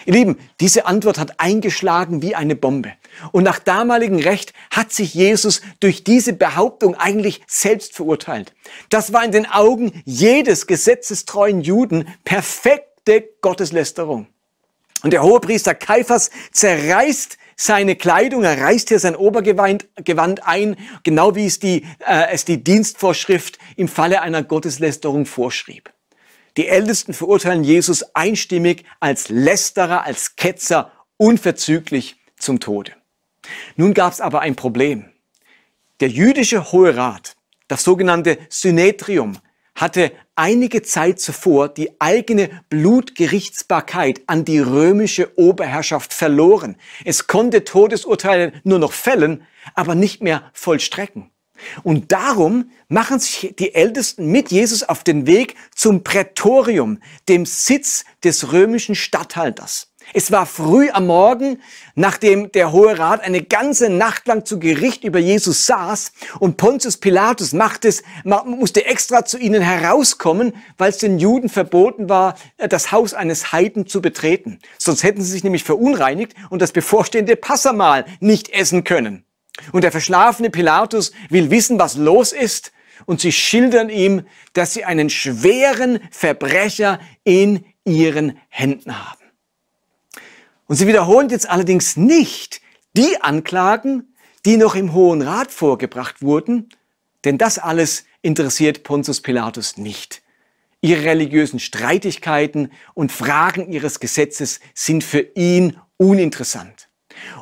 Ihr 0.07 0.15
Lieben, 0.15 0.39
diese 0.61 0.87
Antwort 0.87 1.19
hat 1.19 1.41
eingeschlagen 1.41 2.23
wie 2.23 2.35
eine 2.35 2.57
Bombe. 2.57 2.93
Und 3.33 3.45
nach 3.45 3.59
damaligem 3.59 4.19
Recht 4.19 4.55
hat 4.71 4.93
sich 4.93 5.13
Jesus 5.13 5.61
durch 5.81 6.05
diese 6.05 6.33
Behauptung 6.33 6.95
eigentlich 6.95 7.43
selbst 7.47 7.95
verurteilt. 7.95 8.55
Das 8.89 9.13
war 9.13 9.25
in 9.25 9.33
den 9.33 9.47
Augen 9.47 10.03
jedes 10.07 10.67
gesetzestreuen 10.67 11.61
Juden 11.61 12.09
perfekte 12.25 13.29
Gotteslästerung. 13.43 14.27
Und 15.03 15.13
der 15.13 15.23
Hohepriester 15.23 15.75
Kaiphas 15.75 16.31
zerreißt 16.53 17.39
seine 17.57 17.95
Kleidung, 17.97 18.43
er 18.43 18.61
reißt 18.61 18.89
hier 18.89 18.99
sein 18.99 19.17
Obergewand 19.17 19.87
Gewand 19.97 20.47
ein, 20.47 20.77
genau 21.03 21.35
wie 21.35 21.47
es 21.47 21.59
die, 21.59 21.85
äh, 22.07 22.29
es 22.31 22.45
die 22.45 22.65
Dienstvorschrift 22.65 23.59
im 23.77 23.89
Falle 23.89 24.23
einer 24.23 24.43
Gotteslästerung 24.43 25.27
vorschrieb. 25.27 25.93
Die 26.57 26.69
Ältesten 26.69 27.13
verurteilen 27.13 27.63
Jesus 27.63 28.15
einstimmig 28.15 28.85
als 28.99 29.29
Lästerer, 29.29 30.05
als 30.05 30.37
Ketzer, 30.37 30.91
unverzüglich 31.17 32.17
zum 32.39 32.61
Tode. 32.61 32.93
Nun 33.77 33.95
gab 33.95 34.13
es 34.13 34.21
aber 34.21 34.41
ein 34.41 34.57
Problem. 34.57 35.11
Der 36.01 36.09
jüdische 36.09 36.73
Hohe 36.73 36.97
Rat, 36.97 37.37
das 37.69 37.85
sogenannte 37.85 38.39
Synedrium, 38.49 39.39
hatte 39.81 40.13
einige 40.37 40.83
Zeit 40.83 41.21
zuvor 41.21 41.69
die 41.69 42.01
eigene 42.01 42.51
Blutgerichtsbarkeit 42.69 44.21
an 44.27 44.45
die 44.45 44.59
römische 44.59 45.39
Oberherrschaft 45.39 46.13
verloren. 46.13 46.77
Es 47.05 47.27
konnte 47.27 47.65
Todesurteile 47.65 48.53
nur 48.63 48.79
noch 48.79 48.93
fällen, 48.93 49.43
aber 49.75 49.95
nicht 49.95 50.23
mehr 50.23 50.51
vollstrecken. 50.53 51.31
Und 51.83 52.13
darum 52.13 52.71
machen 52.89 53.19
sich 53.19 53.55
die 53.59 53.75
Ältesten 53.75 54.27
mit 54.27 54.51
Jesus 54.51 54.83
auf 54.83 55.05
den 55.05 55.27
Weg 55.27 55.57
zum 55.75 56.03
Prätorium, 56.05 56.99
dem 57.29 57.45
Sitz 57.47 58.05
des 58.25 58.53
römischen 58.53 58.95
Statthalters. 58.95 59.90
Es 60.13 60.33
war 60.33 60.45
früh 60.45 60.91
am 60.91 61.07
Morgen, 61.07 61.63
nachdem 61.95 62.51
der 62.51 62.73
Hohe 62.73 62.99
Rat 62.99 63.23
eine 63.23 63.43
ganze 63.43 63.89
Nacht 63.89 64.27
lang 64.27 64.45
zu 64.45 64.59
Gericht 64.59 65.05
über 65.05 65.21
Jesus 65.21 65.67
saß 65.67 66.13
und 66.41 66.57
Pontius 66.57 66.97
Pilatus 66.97 67.53
machte 67.53 67.89
es, 67.89 68.03
musste 68.25 68.87
extra 68.87 69.25
zu 69.25 69.39
ihnen 69.39 69.63
herauskommen, 69.63 70.53
weil 70.79 70.91
es 70.91 70.99
den 70.99 71.21
Juden 71.21 71.49
verboten 71.49 72.09
war, 72.09 72.35
das 72.57 72.91
Haus 72.91 73.15
eines 73.15 73.53
Heiden 73.53 73.87
zu 73.87 74.03
betreten. 74.03 74.59
Sonst 74.79 75.05
hätten 75.05 75.23
sie 75.23 75.31
sich 75.31 75.45
nämlich 75.45 75.63
verunreinigt 75.63 76.35
und 76.51 76.61
das 76.61 76.73
bevorstehende 76.73 77.37
Passamahl 77.37 78.05
nicht 78.19 78.49
essen 78.49 78.83
können. 78.83 79.25
Und 79.71 79.85
der 79.85 79.93
verschlafene 79.93 80.51
Pilatus 80.51 81.13
will 81.29 81.51
wissen, 81.51 81.79
was 81.79 81.97
los 81.97 82.33
ist, 82.33 82.73
und 83.07 83.21
sie 83.21 83.33
schildern 83.33 83.89
ihm, 83.89 84.27
dass 84.53 84.75
sie 84.75 84.85
einen 84.85 85.09
schweren 85.09 86.01
Verbrecher 86.11 87.01
in 87.25 87.65
ihren 87.85 88.39
Händen 88.49 88.99
haben. 88.99 89.20
Und 90.71 90.77
sie 90.77 90.87
wiederholen 90.87 91.29
jetzt 91.31 91.51
allerdings 91.51 91.97
nicht 91.97 92.61
die 92.97 93.21
Anklagen, 93.21 94.15
die 94.47 94.57
noch 94.57 94.77
im 94.77 94.93
Hohen 94.93 95.21
Rat 95.21 95.51
vorgebracht 95.51 96.23
wurden, 96.23 96.69
denn 97.25 97.39
das 97.39 97.59
alles 97.59 98.05
interessiert 98.23 98.85
Pontius 98.85 99.21
Pilatus 99.21 99.79
nicht. 99.79 100.23
Ihre 100.81 101.03
religiösen 101.03 101.59
Streitigkeiten 101.59 102.71
und 102.95 103.11
Fragen 103.11 103.73
ihres 103.73 103.99
Gesetzes 103.99 104.61
sind 104.73 105.03
für 105.03 105.27
ihn 105.35 105.77
uninteressant. 105.97 106.89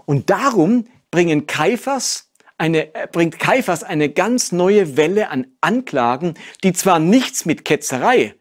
Und 0.06 0.30
darum 0.30 0.86
bringen 1.10 1.46
Kaiphas 1.46 2.30
eine, 2.56 2.94
äh, 2.94 3.08
bringt 3.12 3.38
Kaiphas 3.38 3.82
eine 3.82 4.08
ganz 4.08 4.52
neue 4.52 4.96
Welle 4.96 5.28
an 5.28 5.48
Anklagen, 5.60 6.32
die 6.64 6.72
zwar 6.72 6.98
nichts 6.98 7.44
mit 7.44 7.66
Ketzerei, 7.66 8.36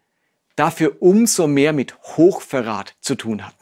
dafür 0.55 1.01
umso 1.01 1.45
mehr 1.45 1.73
mit 1.73 1.93
Hochverrat 2.15 2.95
zu 3.01 3.15
tun 3.15 3.45
hatten. 3.45 3.56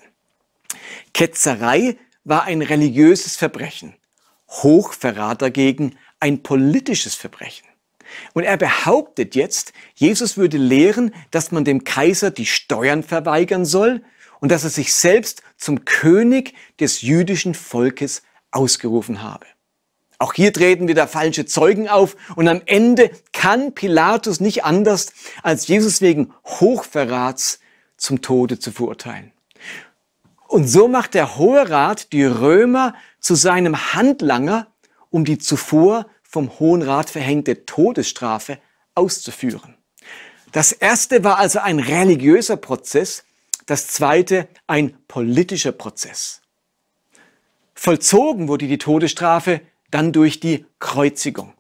Ketzerei 1.16 1.96
war 2.26 2.44
ein 2.44 2.62
religiöses 2.62 3.38
Verbrechen, 3.38 3.96
Hochverrat 4.50 5.42
dagegen 5.42 5.96
ein 6.20 6.44
politisches 6.44 7.16
Verbrechen. 7.16 7.66
Und 8.34 8.44
er 8.44 8.58
behauptet 8.58 9.34
jetzt, 9.34 9.72
Jesus 9.94 10.36
würde 10.36 10.58
lehren, 10.58 11.16
dass 11.32 11.54
man 11.54 11.64
dem 11.64 11.86
Kaiser 11.86 12.32
die 12.32 12.46
Steuern 12.46 13.02
verweigern 13.02 13.64
soll 13.64 14.04
und 14.42 14.52
dass 14.52 14.66
er 14.66 14.70
sich 14.70 14.94
selbst 14.94 15.42
zum 15.56 15.86
König 15.86 16.54
des 16.82 17.02
jüdischen 17.02 17.54
Volkes 17.54 18.22
ausgerufen 18.52 19.24
habe. 19.24 19.46
Auch 20.18 20.34
hier 20.34 20.52
treten 20.52 20.90
wieder 20.90 21.08
falsche 21.08 21.46
Zeugen 21.46 21.88
auf 21.88 22.18
und 22.36 22.50
am 22.50 22.62
Ende 22.66 23.10
kann 23.32 23.74
Pilatus 23.74 24.42
nicht 24.42 24.66
anders, 24.66 25.14
als 25.44 25.70
Jesus 25.70 26.02
wegen 26.02 26.34
Hochverrats 26.44 27.62
zum 27.96 28.22
Tode 28.22 28.60
zu 28.60 28.74
verurteilen. 28.74 29.32
Und 30.48 30.68
so 30.68 30.88
macht 30.88 31.14
der 31.14 31.38
Hohe 31.38 31.70
Rat 31.70 32.14
die 32.14 32.24
Römer 32.24 32.94
zu 33.20 33.36
seinem 33.36 33.94
Handlanger, 33.94 34.68
um 35.10 35.26
die 35.26 35.38
zuvor 35.38 36.06
vom 36.24 36.60
Hohen 36.60 36.82
Rat 36.82 37.10
verhängte 37.10 37.66
Todesstrafe 37.66 38.60
auszuführen. 38.94 39.76
Das 40.52 40.72
erste 40.72 41.24
war 41.24 41.38
also 41.38 41.60
ein 41.60 41.80
religiöser 41.80 42.58
Prozess, 42.58 43.24
das 43.66 43.88
zweite 43.88 44.48
ein 44.68 44.98
politischer 45.08 45.72
Prozess. 45.72 46.42
Vollzogen 47.74 48.48
wurde 48.48 48.68
die 48.68 48.78
Todesstrafe 48.78 49.62
dann 49.92 50.14
durch 50.14 50.40
die 50.40 50.66
Kreuzigung. 50.80 51.54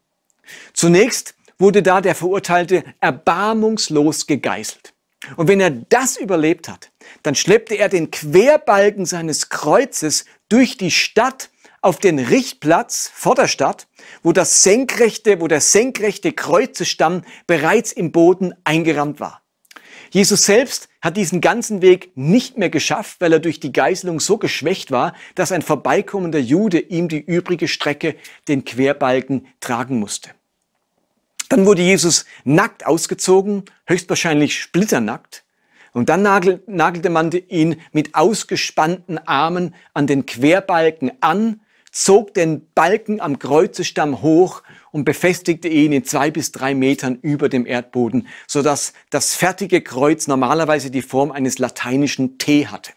Zunächst 0.74 1.36
wurde 1.58 1.84
da 1.84 2.01
der 2.01 2.15
Verurteilte 2.15 2.84
erbarmungslos 3.01 4.27
gegeißelt. 4.27 4.95
Und 5.38 5.48
wenn 5.48 5.60
er 5.60 5.72
das 5.72 6.17
überlebt 6.17 6.67
hat, 6.69 6.91
dann 7.24 7.36
schleppte 7.36 7.75
er 7.75 7.89
den 7.89 8.12
Querbalken 8.12 9.05
seines 9.05 9.50
Kreuzes 9.50 10.25
durch 10.50 10.77
die 10.77 10.91
Stadt 10.91 11.50
auf 11.81 11.98
den 12.00 12.19
Richtplatz 12.19 13.12
vor 13.13 13.36
der 13.36 13.48
Stadt, 13.48 13.88
wo 14.24 14.31
das 14.31 14.63
senkrechte, 14.63 15.39
wo 15.41 15.48
der 15.48 15.62
senkrechte 15.62 16.31
Kreuzestamm 16.31 17.24
bereits 17.48 17.91
im 17.91 18.12
Boden 18.12 18.53
eingerammt 18.63 19.19
war. 19.19 19.43
Jesus 20.10 20.45
selbst 20.45 20.88
hat 21.01 21.17
diesen 21.17 21.41
ganzen 21.41 21.81
Weg 21.81 22.12
nicht 22.15 22.57
mehr 22.57 22.69
geschafft, 22.69 23.22
weil 23.22 23.34
er 23.34 23.39
durch 23.39 23.60
die 23.60 23.74
Geißelung 23.74 24.19
so 24.19 24.38
geschwächt 24.38 24.91
war, 24.91 25.13
dass 25.36 25.51
ein 25.51 25.62
vorbeikommender 25.62 26.39
Jude 26.39 26.79
ihm 26.79 27.07
die 27.07 27.19
übrige 27.19 27.67
Strecke, 27.67 28.15
den 28.48 28.65
Querbalken, 28.65 29.48
tragen 29.60 30.00
musste. 30.00 30.31
Dann 31.50 31.66
wurde 31.66 31.82
Jesus 31.82 32.25
nackt 32.44 32.86
ausgezogen, 32.86 33.64
höchstwahrscheinlich 33.86 34.60
splitternackt. 34.60 35.44
Und 35.94 36.10
dann 36.10 36.24
nagelte 36.24 37.10
man 37.10 37.32
ihn 37.32 37.82
mit 37.94 38.16
ausgespannten 38.16 39.18
Armen 39.18 39.74
an 39.94 40.08
den 40.08 40.25
Querbalken 40.25 41.12
an, 41.22 41.62
zog 41.92 42.34
den 42.34 42.68
Balken 42.75 43.22
am 43.22 43.40
Kreuzestamm 43.40 44.22
hoch 44.22 44.62
und 44.92 45.06
befestigte 45.06 45.70
ihn 45.70 45.94
in 45.94 46.04
zwei 46.04 46.32
bis 46.32 46.52
drei 46.52 46.75
Metern 46.75 47.18
über 47.22 47.48
dem 47.48 47.66
Erdboden, 47.66 48.28
sodass 48.46 48.92
das 49.10 49.36
fertige 49.36 49.80
Kreuz 49.82 50.28
normalerweise 50.28 50.92
die 50.92 51.02
Form 51.02 51.32
eines 51.32 51.60
lateinischen 51.60 52.38
T 52.38 52.68
hatte. 52.68 52.92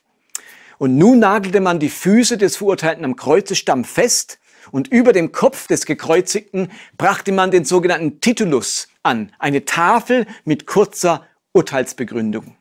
Und 0.79 0.97
nun 0.97 1.21
nagelte 1.21 1.61
man 1.61 1.79
die 1.79 1.91
Füße 1.91 2.37
des 2.39 2.57
Verurteilten 2.57 3.05
am 3.05 3.15
Kreuzestamm 3.15 3.85
fest 3.85 4.41
und 4.71 4.89
über 4.89 5.13
dem 5.13 5.33
Kopf 5.33 5.67
des 5.67 5.87
Gekreuzigten 5.87 6.71
brachte 6.97 7.33
man 7.33 7.51
den 7.51 7.65
sogenannten 7.65 8.21
Titulus 8.21 8.89
an, 9.03 9.33
eine 9.39 9.65
Tafel 9.65 10.27
mit 10.45 10.67
kurzer 10.67 11.27
Urteilsbegründung. 11.53 12.57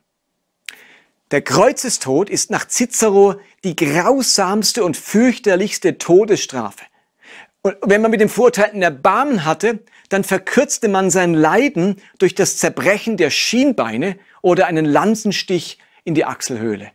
Der 1.30 1.42
Kreuzestod 1.42 2.30
ist 2.30 2.50
nach 2.50 2.68
Cicero 2.68 3.34
die 3.62 3.76
grausamste 3.76 4.82
und 4.82 4.96
fürchterlichste 4.96 5.98
Todesstrafe. 5.98 6.84
Und 7.60 7.76
wenn 7.84 8.00
man 8.00 8.10
mit 8.10 8.20
dem 8.20 8.30
Verurteilten 8.30 8.80
Erbarmen 8.82 9.44
hatte, 9.44 9.80
dann 10.08 10.24
verkürzte 10.24 10.88
man 10.88 11.10
sein 11.10 11.34
Leiden 11.34 11.96
durch 12.18 12.34
das 12.34 12.56
Zerbrechen 12.56 13.18
der 13.18 13.30
Schienbeine 13.30 14.18
oder 14.40 14.66
einen 14.66 14.86
Lanzenstich 14.86 15.78
in 16.04 16.14
die 16.14 16.24
Achselhöhle. 16.24 16.92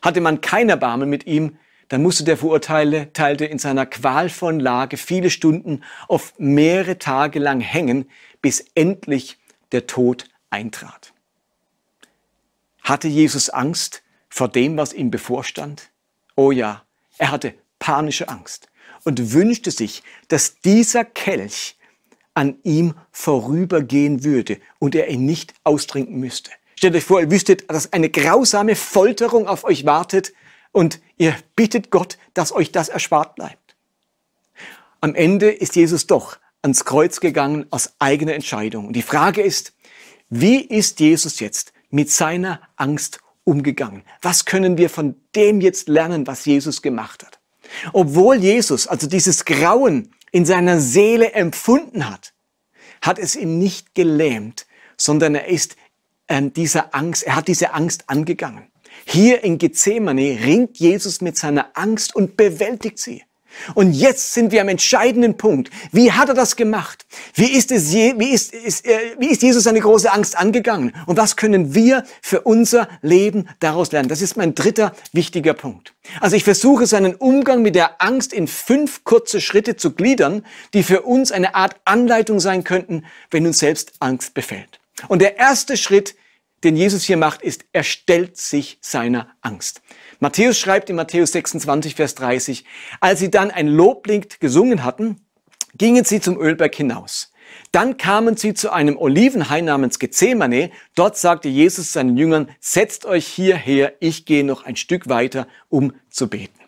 Hatte 0.00 0.22
man 0.22 0.40
kein 0.40 0.70
Erbarmen 0.70 1.10
mit 1.10 1.26
ihm, 1.26 1.58
dann 1.94 2.02
musste 2.02 2.24
der 2.24 2.36
Verurteilte 2.36 3.44
in 3.44 3.60
seiner 3.60 3.86
qualvollen 3.86 4.58
Lage 4.58 4.96
viele 4.96 5.30
Stunden, 5.30 5.84
oft 6.08 6.40
mehrere 6.40 6.98
Tage 6.98 7.38
lang 7.38 7.60
hängen, 7.60 8.10
bis 8.42 8.64
endlich 8.74 9.38
der 9.70 9.86
Tod 9.86 10.28
eintrat. 10.50 11.12
Hatte 12.82 13.06
Jesus 13.06 13.48
Angst 13.48 14.02
vor 14.28 14.48
dem, 14.48 14.76
was 14.76 14.92
ihm 14.92 15.12
bevorstand? 15.12 15.92
Oh 16.34 16.50
ja, 16.50 16.82
er 17.16 17.30
hatte 17.30 17.54
panische 17.78 18.28
Angst 18.28 18.66
und 19.04 19.32
wünschte 19.32 19.70
sich, 19.70 20.02
dass 20.26 20.58
dieser 20.62 21.04
Kelch 21.04 21.76
an 22.34 22.58
ihm 22.64 22.94
vorübergehen 23.12 24.24
würde 24.24 24.58
und 24.80 24.96
er 24.96 25.06
ihn 25.10 25.26
nicht 25.26 25.54
austrinken 25.62 26.18
müsste. 26.18 26.50
Stellt 26.74 26.96
euch 26.96 27.04
vor, 27.04 27.20
ihr 27.20 27.30
wüsstet, 27.30 27.70
dass 27.70 27.92
eine 27.92 28.10
grausame 28.10 28.74
Folterung 28.74 29.46
auf 29.46 29.62
euch 29.62 29.86
wartet 29.86 30.32
und 30.74 31.00
ihr 31.16 31.34
bittet 31.56 31.90
Gott, 31.90 32.18
dass 32.34 32.52
euch 32.52 32.72
das 32.72 32.88
erspart 32.88 33.36
bleibt. 33.36 33.76
Am 35.00 35.14
Ende 35.14 35.50
ist 35.50 35.76
Jesus 35.76 36.06
doch 36.06 36.38
ans 36.62 36.84
Kreuz 36.84 37.20
gegangen 37.20 37.66
aus 37.70 37.94
eigener 37.98 38.34
Entscheidung. 38.34 38.88
Und 38.88 38.94
die 38.94 39.02
Frage 39.02 39.42
ist, 39.42 39.74
wie 40.30 40.60
ist 40.60 40.98
Jesus 40.98 41.40
jetzt 41.40 41.72
mit 41.90 42.10
seiner 42.10 42.60
Angst 42.76 43.20
umgegangen? 43.44 44.02
Was 44.20 44.46
können 44.46 44.76
wir 44.76 44.90
von 44.90 45.14
dem 45.36 45.60
jetzt 45.60 45.88
lernen, 45.88 46.26
was 46.26 46.44
Jesus 46.44 46.82
gemacht 46.82 47.24
hat? 47.24 47.38
Obwohl 47.92 48.36
Jesus 48.36 48.86
also 48.86 49.06
dieses 49.06 49.44
Grauen 49.44 50.10
in 50.32 50.44
seiner 50.44 50.80
Seele 50.80 51.32
empfunden 51.32 52.10
hat, 52.10 52.32
hat 53.00 53.18
es 53.18 53.36
ihn 53.36 53.58
nicht 53.58 53.94
gelähmt, 53.94 54.66
sondern 54.96 55.34
er 55.34 55.46
ist 55.46 55.76
äh, 56.26 56.42
dieser 56.42 56.94
Angst, 56.94 57.22
er 57.22 57.36
hat 57.36 57.46
diese 57.46 57.74
Angst 57.74 58.08
angegangen. 58.08 58.70
Hier 59.04 59.44
in 59.44 59.58
Gethsemane 59.58 60.38
ringt 60.44 60.78
Jesus 60.78 61.20
mit 61.20 61.36
seiner 61.36 61.70
Angst 61.74 62.14
und 62.14 62.36
bewältigt 62.36 62.98
sie. 62.98 63.22
Und 63.74 63.92
jetzt 63.92 64.32
sind 64.34 64.52
wir 64.52 64.60
am 64.60 64.68
entscheidenden 64.68 65.36
Punkt. 65.36 65.70
Wie 65.92 66.12
hat 66.12 66.28
er 66.28 66.34
das 66.34 66.56
gemacht? 66.56 67.06
Wie 67.34 67.52
ist, 67.52 67.70
es 67.72 67.92
je, 67.92 68.14
wie, 68.18 68.30
ist, 68.30 68.52
ist, 68.52 68.86
äh, 68.86 69.16
wie 69.18 69.28
ist 69.28 69.42
Jesus 69.42 69.64
seine 69.64 69.80
große 69.80 70.12
Angst 70.12 70.36
angegangen? 70.36 70.92
Und 71.06 71.16
was 71.16 71.36
können 71.36 71.74
wir 71.74 72.04
für 72.20 72.42
unser 72.42 72.88
Leben 73.02 73.48
daraus 73.60 73.92
lernen? 73.92 74.08
Das 74.08 74.22
ist 74.22 74.36
mein 74.36 74.54
dritter 74.54 74.92
wichtiger 75.12 75.54
Punkt. 75.54 75.94
Also 76.20 76.36
ich 76.36 76.44
versuche 76.44 76.86
seinen 76.86 77.14
Umgang 77.14 77.62
mit 77.62 77.74
der 77.74 78.02
Angst 78.02 78.32
in 78.32 78.48
fünf 78.48 79.04
kurze 79.04 79.40
Schritte 79.40 79.76
zu 79.76 79.92
gliedern, 79.92 80.44
die 80.74 80.82
für 80.82 81.02
uns 81.02 81.32
eine 81.32 81.54
Art 81.54 81.76
Anleitung 81.84 82.40
sein 82.40 82.64
könnten, 82.64 83.04
wenn 83.30 83.46
uns 83.46 83.58
selbst 83.58 83.92
Angst 84.00 84.34
befällt. 84.34 84.80
Und 85.08 85.22
der 85.22 85.38
erste 85.38 85.76
Schritt, 85.76 86.14
den 86.64 86.76
Jesus 86.76 87.04
hier 87.04 87.16
macht, 87.16 87.42
ist, 87.42 87.64
er 87.72 87.84
stellt 87.84 88.36
sich 88.36 88.78
seiner 88.80 89.28
Angst. 89.42 89.82
Matthäus 90.20 90.58
schreibt 90.58 90.90
in 90.90 90.96
Matthäus 90.96 91.32
26, 91.32 91.94
Vers 91.94 92.14
30, 92.14 92.64
als 93.00 93.20
sie 93.20 93.30
dann 93.30 93.50
ein 93.50 93.68
Loblied 93.68 94.40
gesungen 94.40 94.82
hatten, 94.84 95.20
gingen 95.76 96.04
sie 96.04 96.20
zum 96.20 96.40
Ölberg 96.40 96.74
hinaus. 96.74 97.32
Dann 97.72 97.96
kamen 97.96 98.36
sie 98.36 98.54
zu 98.54 98.72
einem 98.72 98.96
Olivenhain 98.96 99.64
namens 99.64 99.98
Gethsemane. 99.98 100.70
Dort 100.94 101.16
sagte 101.16 101.48
Jesus 101.48 101.92
seinen 101.92 102.16
Jüngern, 102.16 102.48
setzt 102.60 103.04
euch 103.04 103.26
hierher, 103.26 103.94
ich 104.00 104.24
gehe 104.24 104.44
noch 104.44 104.64
ein 104.64 104.76
Stück 104.76 105.08
weiter, 105.08 105.46
um 105.68 105.92
zu 106.08 106.28
beten. 106.28 106.60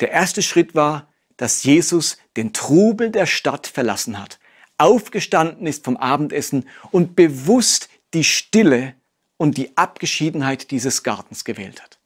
Der 0.00 0.10
erste 0.10 0.42
Schritt 0.42 0.74
war, 0.74 1.08
dass 1.36 1.64
Jesus 1.64 2.18
den 2.36 2.52
Trubel 2.52 3.10
der 3.10 3.26
Stadt 3.26 3.66
verlassen 3.66 4.18
hat, 4.18 4.38
aufgestanden 4.78 5.66
ist 5.66 5.84
vom 5.84 5.96
Abendessen 5.96 6.66
und 6.90 7.16
bewusst 7.16 7.88
die 8.14 8.24
Stille 8.24 8.94
und 9.36 9.56
die 9.56 9.76
Abgeschiedenheit 9.76 10.70
dieses 10.70 11.02
Gartens 11.02 11.44
gewählt 11.44 11.82
hat. 11.82 11.98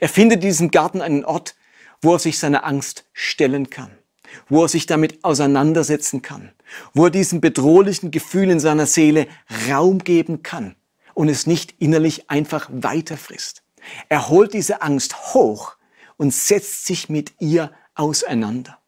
Er 0.00 0.08
findet 0.08 0.42
in 0.42 0.48
diesem 0.48 0.70
Garten 0.70 1.02
einen 1.02 1.24
Ort, 1.24 1.54
wo 2.00 2.14
er 2.14 2.18
sich 2.18 2.38
seiner 2.38 2.64
Angst 2.64 3.04
stellen 3.12 3.70
kann, 3.70 3.90
wo 4.48 4.62
er 4.62 4.68
sich 4.68 4.86
damit 4.86 5.24
auseinandersetzen 5.24 6.22
kann, 6.22 6.52
wo 6.94 7.06
er 7.06 7.10
diesem 7.10 7.40
bedrohlichen 7.40 8.10
Gefühl 8.10 8.50
in 8.50 8.60
seiner 8.60 8.86
Seele 8.86 9.26
Raum 9.68 9.98
geben 9.98 10.42
kann 10.42 10.76
und 11.14 11.28
es 11.28 11.46
nicht 11.46 11.74
innerlich 11.78 12.30
einfach 12.30 12.68
weiterfrisst. 12.72 13.62
Er 14.08 14.28
holt 14.28 14.54
diese 14.54 14.82
Angst 14.82 15.34
hoch 15.34 15.76
und 16.16 16.32
setzt 16.32 16.86
sich 16.86 17.08
mit 17.08 17.32
ihr 17.40 17.72
auseinander. 17.94 18.78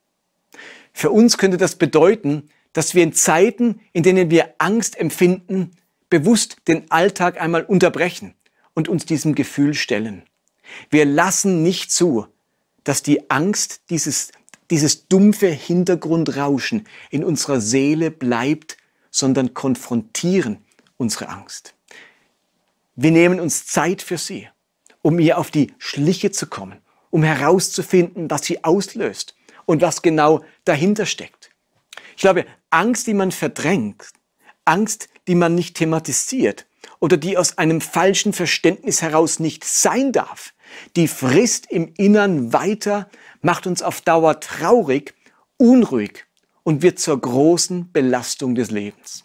Für 0.93 1.11
uns 1.11 1.38
könnte 1.38 1.57
das 1.57 1.77
bedeuten, 1.77 2.49
dass 2.73 2.95
wir 2.95 3.03
in 3.03 3.12
Zeiten, 3.12 3.81
in 3.93 4.03
denen 4.03 4.31
wir 4.31 4.55
Angst 4.59 4.97
empfinden, 4.99 5.73
bewusst 6.11 6.57
den 6.69 6.90
Alltag 6.90 7.40
einmal 7.40 7.64
unterbrechen 7.64 8.35
und 8.75 8.88
uns 8.88 9.07
diesem 9.07 9.35
Gefühl 9.35 9.75
stellen. 9.75 10.23
Wir 10.90 11.05
lassen 11.05 11.62
nicht 11.62 11.93
zu, 11.93 12.27
dass 12.85 13.03
die 13.03 13.31
Angst, 13.31 13.83
dieses, 13.90 14.33
dieses 14.71 15.09
dumpfe 15.09 15.49
Hintergrundrauschen 15.49 16.87
in 17.11 17.25
unserer 17.25 17.61
Seele 17.61 18.11
bleibt, 18.11 18.77
sondern 19.11 19.55
konfrontieren 19.55 20.59
unsere 20.97 21.29
Angst. 21.29 21.75
Wir 22.97 23.11
nehmen 23.11 23.40
uns 23.40 23.67
Zeit 23.67 24.03
für 24.03 24.19
sie, 24.19 24.49
um 25.03 25.19
ihr 25.19 25.38
auf 25.38 25.51
die 25.51 25.73
Schliche 25.79 26.31
zu 26.31 26.47
kommen, 26.47 26.79
um 27.11 27.23
herauszufinden, 27.23 28.31
was 28.31 28.45
sie 28.45 28.62
auslöst 28.62 29.35
und 29.67 29.83
was 29.83 30.03
genau 30.03 30.45
dahinter 30.64 31.07
steckt. 31.07 31.51
Ich 32.17 32.23
glaube, 32.23 32.47
Angst, 32.71 33.07
die 33.07 33.14
man 33.14 33.33
verdrängt, 33.33 34.11
Angst, 34.64 35.09
die 35.27 35.35
man 35.35 35.55
nicht 35.55 35.77
thematisiert 35.77 36.66
oder 37.00 37.16
die 37.16 37.37
aus 37.37 37.59
einem 37.59 37.81
falschen 37.81 38.33
Verständnis 38.33 39.03
heraus 39.03 39.38
nicht 39.38 39.64
sein 39.64 40.12
darf, 40.12 40.55
die 40.96 41.09
frisst 41.09 41.70
im 41.70 41.92
Innern 41.96 42.53
weiter, 42.53 43.09
macht 43.42 43.66
uns 43.66 43.83
auf 43.83 44.00
Dauer 44.00 44.40
traurig, 44.40 45.14
unruhig 45.57 46.24
und 46.62 46.83
wird 46.83 46.98
zur 46.98 47.20
großen 47.20 47.92
Belastung 47.92 48.55
des 48.55 48.70
Lebens. 48.70 49.24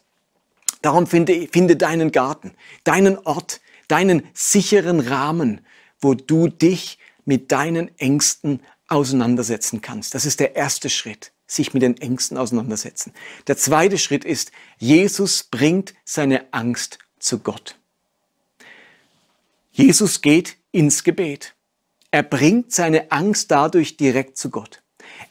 Darum 0.82 1.08
finde, 1.08 1.48
finde 1.52 1.76
deinen 1.76 2.12
Garten, 2.12 2.54
deinen 2.84 3.18
Ort, 3.20 3.62
deinen 3.88 4.24
sicheren 4.34 5.00
Rahmen, 5.00 5.62
wo 6.00 6.14
du 6.14 6.48
dich 6.48 7.00
mit 7.26 7.52
deinen 7.52 7.98
Ängsten 7.98 8.62
auseinandersetzen 8.88 9.82
kannst. 9.82 10.16
Das 10.16 10.26
ist 10.26 10.40
der 10.40 10.56
erste 10.56 10.90
Schritt, 10.90 11.32
sich 11.50 11.74
mit 11.74 11.84
den 11.84 12.00
Ängsten 12.00 12.38
auseinandersetzen. 12.38 13.14
Der 13.48 13.58
zweite 13.58 13.98
Schritt 13.98 14.24
ist, 14.24 14.52
Jesus 14.78 15.44
bringt 15.44 15.94
seine 16.06 16.54
Angst 16.54 17.00
zu 17.20 17.40
Gott. 17.40 17.78
Jesus 19.72 20.22
geht 20.22 20.58
ins 20.72 21.04
Gebet. 21.04 21.56
Er 22.12 22.24
bringt 22.24 22.72
seine 22.72 23.12
Angst 23.12 23.52
dadurch 23.52 23.98
direkt 23.98 24.38
zu 24.38 24.50
Gott. 24.50 24.82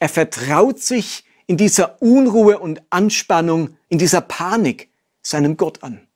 Er 0.01 0.09
vertraut 0.09 0.81
sich 0.81 1.25
in 1.47 1.57
dieser 1.57 2.03
Unruhe 2.03 2.59
und 2.59 2.83
Anspannung, 2.91 3.77
in 3.89 3.99
dieser 3.99 4.21
Panik 4.21 4.91
seinem 5.23 5.57
Gott 5.57 5.83
an. 5.83 6.07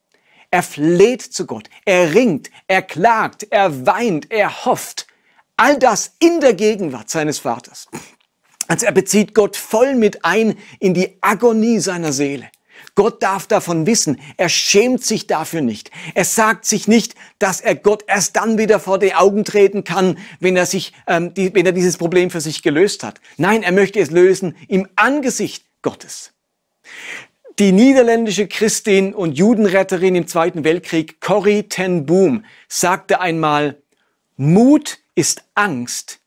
Er 0.50 0.62
fleht 0.62 1.22
zu 1.22 1.46
Gott, 1.46 1.70
er 1.84 2.14
ringt, 2.14 2.50
er 2.66 2.82
klagt, 2.82 3.44
er 3.50 3.86
weint, 3.86 4.30
er 4.30 4.64
hofft. 4.66 5.06
All 5.56 5.78
das 5.78 6.16
in 6.18 6.40
der 6.40 6.54
Gegenwart 6.54 7.08
seines 7.08 7.38
Vaters. 7.38 7.88
Also 8.68 8.86
er 8.86 8.92
bezieht 8.92 9.34
Gott 9.34 9.56
voll 9.56 9.94
mit 9.94 10.24
ein 10.24 10.56
in 10.78 10.94
die 10.94 11.18
Agonie 11.20 11.78
seiner 11.78 12.12
Seele. 12.12 12.48
Gott 12.94 13.22
darf 13.22 13.46
davon 13.46 13.86
wissen. 13.86 14.20
Er 14.36 14.48
schämt 14.48 15.04
sich 15.04 15.26
dafür 15.26 15.60
nicht. 15.60 15.90
Er 16.14 16.24
sagt 16.24 16.66
sich 16.66 16.88
nicht, 16.88 17.14
dass 17.38 17.60
er 17.60 17.74
Gott 17.74 18.04
erst 18.06 18.36
dann 18.36 18.58
wieder 18.58 18.80
vor 18.80 18.98
die 18.98 19.14
Augen 19.14 19.44
treten 19.44 19.84
kann, 19.84 20.18
wenn 20.40 20.56
er 20.56 20.66
sich, 20.66 20.92
ähm, 21.06 21.32
die, 21.32 21.54
wenn 21.54 21.64
er 21.64 21.72
dieses 21.72 21.96
Problem 21.96 22.30
für 22.30 22.40
sich 22.40 22.62
gelöst 22.62 23.02
hat. 23.02 23.20
Nein, 23.36 23.62
er 23.62 23.72
möchte 23.72 24.00
es 24.00 24.10
lösen 24.10 24.56
im 24.68 24.88
Angesicht 24.96 25.64
Gottes. 25.80 26.32
Die 27.58 27.72
niederländische 27.72 28.46
Christin 28.46 29.14
und 29.14 29.38
Judenretterin 29.38 30.14
im 30.14 30.26
Zweiten 30.26 30.64
Weltkrieg, 30.64 31.20
Corrie 31.20 31.64
ten 31.64 32.06
Boom, 32.06 32.44
sagte 32.68 33.20
einmal, 33.20 33.80
Mut 34.36 34.98
ist 35.14 35.44
Angst, 35.54 36.20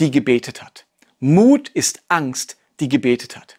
die 0.00 0.10
gebetet 0.10 0.62
hat. 0.62 0.87
Mut 1.20 1.68
ist 1.68 2.02
Angst, 2.08 2.56
die 2.80 2.88
gebetet 2.88 3.36
hat. 3.36 3.58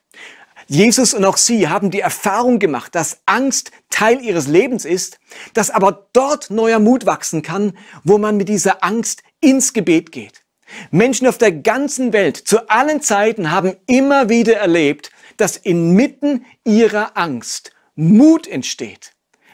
Jesus 0.67 1.15
und 1.15 1.25
auch 1.25 1.37
sie 1.37 1.67
haben 1.67 1.89
die 1.89 1.99
Erfahrung 1.99 2.59
gemacht, 2.59 2.93
dass 2.93 3.21
Angst 3.25 3.71
Teil 3.89 4.21
ihres 4.21 4.47
Lebens 4.47 4.85
ist, 4.85 5.19
dass 5.53 5.71
aber 5.71 6.07
dort 6.13 6.51
neuer 6.51 6.79
Mut 6.79 7.07
wachsen 7.07 7.41
kann, 7.41 7.75
wo 8.03 8.19
man 8.19 8.37
mit 8.37 8.49
dieser 8.49 8.83
Angst 8.83 9.23
ins 9.41 9.73
Gebet 9.73 10.11
geht. 10.11 10.43
Menschen 10.91 11.27
auf 11.27 11.39
der 11.39 11.51
ganzen 11.51 12.13
Welt 12.13 12.37
zu 12.37 12.69
allen 12.69 13.01
Zeiten 13.01 13.51
haben 13.51 13.75
immer 13.87 14.29
wieder 14.29 14.57
erlebt, 14.57 15.11
dass 15.37 15.57
inmitten 15.57 16.45
ihrer 16.63 17.17
Angst 17.17 17.71
Mut 17.95 18.47
entsteht, 18.47 19.13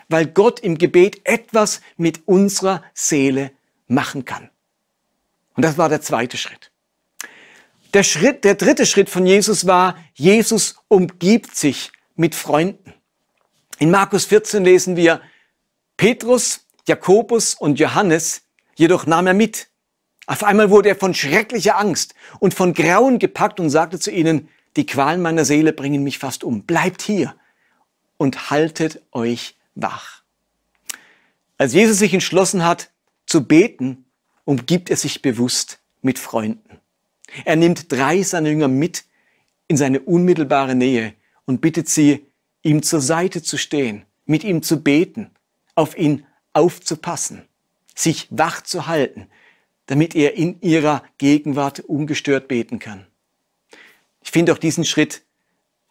weil 0.09 0.27
Gott 0.27 0.59
im 0.59 0.77
Gebet 0.77 1.21
etwas 1.23 1.81
mit 1.95 2.27
unserer 2.27 2.83
Seele 2.93 3.51
machen 3.87 4.25
kann. 4.25 4.49
Und 5.55 5.63
das 5.63 5.77
war 5.77 5.87
der 5.87 6.01
zweite 6.01 6.37
Schritt. 6.37 6.71
Der 7.95 8.03
Schritt, 8.03 8.43
der 8.43 8.55
dritte 8.55 8.85
Schritt 8.85 9.09
von 9.09 9.25
Jesus 9.25 9.67
war, 9.67 9.97
Jesus 10.15 10.75
umgibt 10.89 11.55
sich 11.55 11.93
mit 12.17 12.35
Freunden. 12.35 12.93
In 13.79 13.89
Markus 13.89 14.25
14 14.25 14.65
lesen 14.65 14.97
wir, 14.97 15.21
Petrus, 15.95 16.65
Jakobus 16.89 17.55
und 17.55 17.79
Johannes 17.79 18.41
jedoch 18.75 19.05
nahm 19.05 19.27
er 19.27 19.33
mit. 19.33 19.69
Auf 20.27 20.43
einmal 20.43 20.71
wurde 20.71 20.89
er 20.89 20.97
von 20.97 21.13
schrecklicher 21.13 21.77
Angst 21.77 22.15
und 22.41 22.53
von 22.53 22.73
Grauen 22.73 23.17
gepackt 23.17 23.61
und 23.61 23.69
sagte 23.69 23.97
zu 23.97 24.11
ihnen, 24.11 24.49
die 24.75 24.85
Qualen 24.85 25.21
meiner 25.21 25.45
Seele 25.45 25.71
bringen 25.71 26.03
mich 26.03 26.19
fast 26.19 26.43
um. 26.43 26.63
Bleibt 26.63 27.01
hier 27.01 27.33
und 28.17 28.49
haltet 28.49 29.03
euch 29.13 29.55
wach. 29.73 30.21
Als 31.57 31.71
Jesus 31.71 31.99
sich 31.99 32.13
entschlossen 32.13 32.65
hat 32.65 32.91
zu 33.25 33.47
beten, 33.47 34.03
umgibt 34.43 34.89
er 34.89 34.97
sich 34.97 35.21
bewusst 35.21 35.79
mit 36.01 36.19
Freunden. 36.19 36.81
Er 37.43 37.55
nimmt 37.55 37.91
drei 37.91 38.23
seiner 38.23 38.49
Jünger 38.49 38.67
mit 38.67 39.03
in 39.67 39.77
seine 39.77 39.99
unmittelbare 39.99 40.75
Nähe 40.75 41.13
und 41.45 41.61
bittet 41.61 41.89
sie, 41.89 42.25
ihm 42.61 42.81
zur 42.81 43.01
Seite 43.01 43.43
zu 43.43 43.57
stehen, 43.57 44.05
mit 44.25 44.43
ihm 44.43 44.63
zu 44.63 44.81
beten, 44.81 45.31
auf 45.75 45.97
ihn 45.97 46.25
aufzupassen, 46.53 47.43
sich 47.93 48.27
wach 48.31 48.61
zu 48.61 48.87
halten, 48.87 49.27
damit 49.87 50.15
er 50.15 50.35
in 50.35 50.61
ihrer 50.61 51.03
Gegenwart 51.17 51.81
ungestört 51.81 52.47
beten 52.47 52.79
kann. 52.79 53.05
Ich 54.23 54.31
finde 54.31 54.53
auch 54.53 54.57
diesen 54.57 54.85
Schritt 54.85 55.23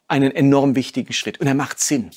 einen 0.08 0.32
enorm 0.32 0.74
wichtigen 0.74 1.12
Schritt 1.12 1.40
und 1.40 1.46
er 1.46 1.54
macht 1.54 1.80
Sinn. 1.80 2.10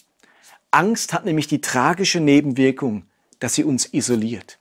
Angst 0.71 1.13
hat 1.13 1.25
nämlich 1.25 1.47
die 1.47 1.61
tragische 1.61 2.19
Nebenwirkung, 2.19 3.05
dass 3.39 3.53
sie 3.53 3.63
uns 3.63 3.93
isoliert. 3.93 4.59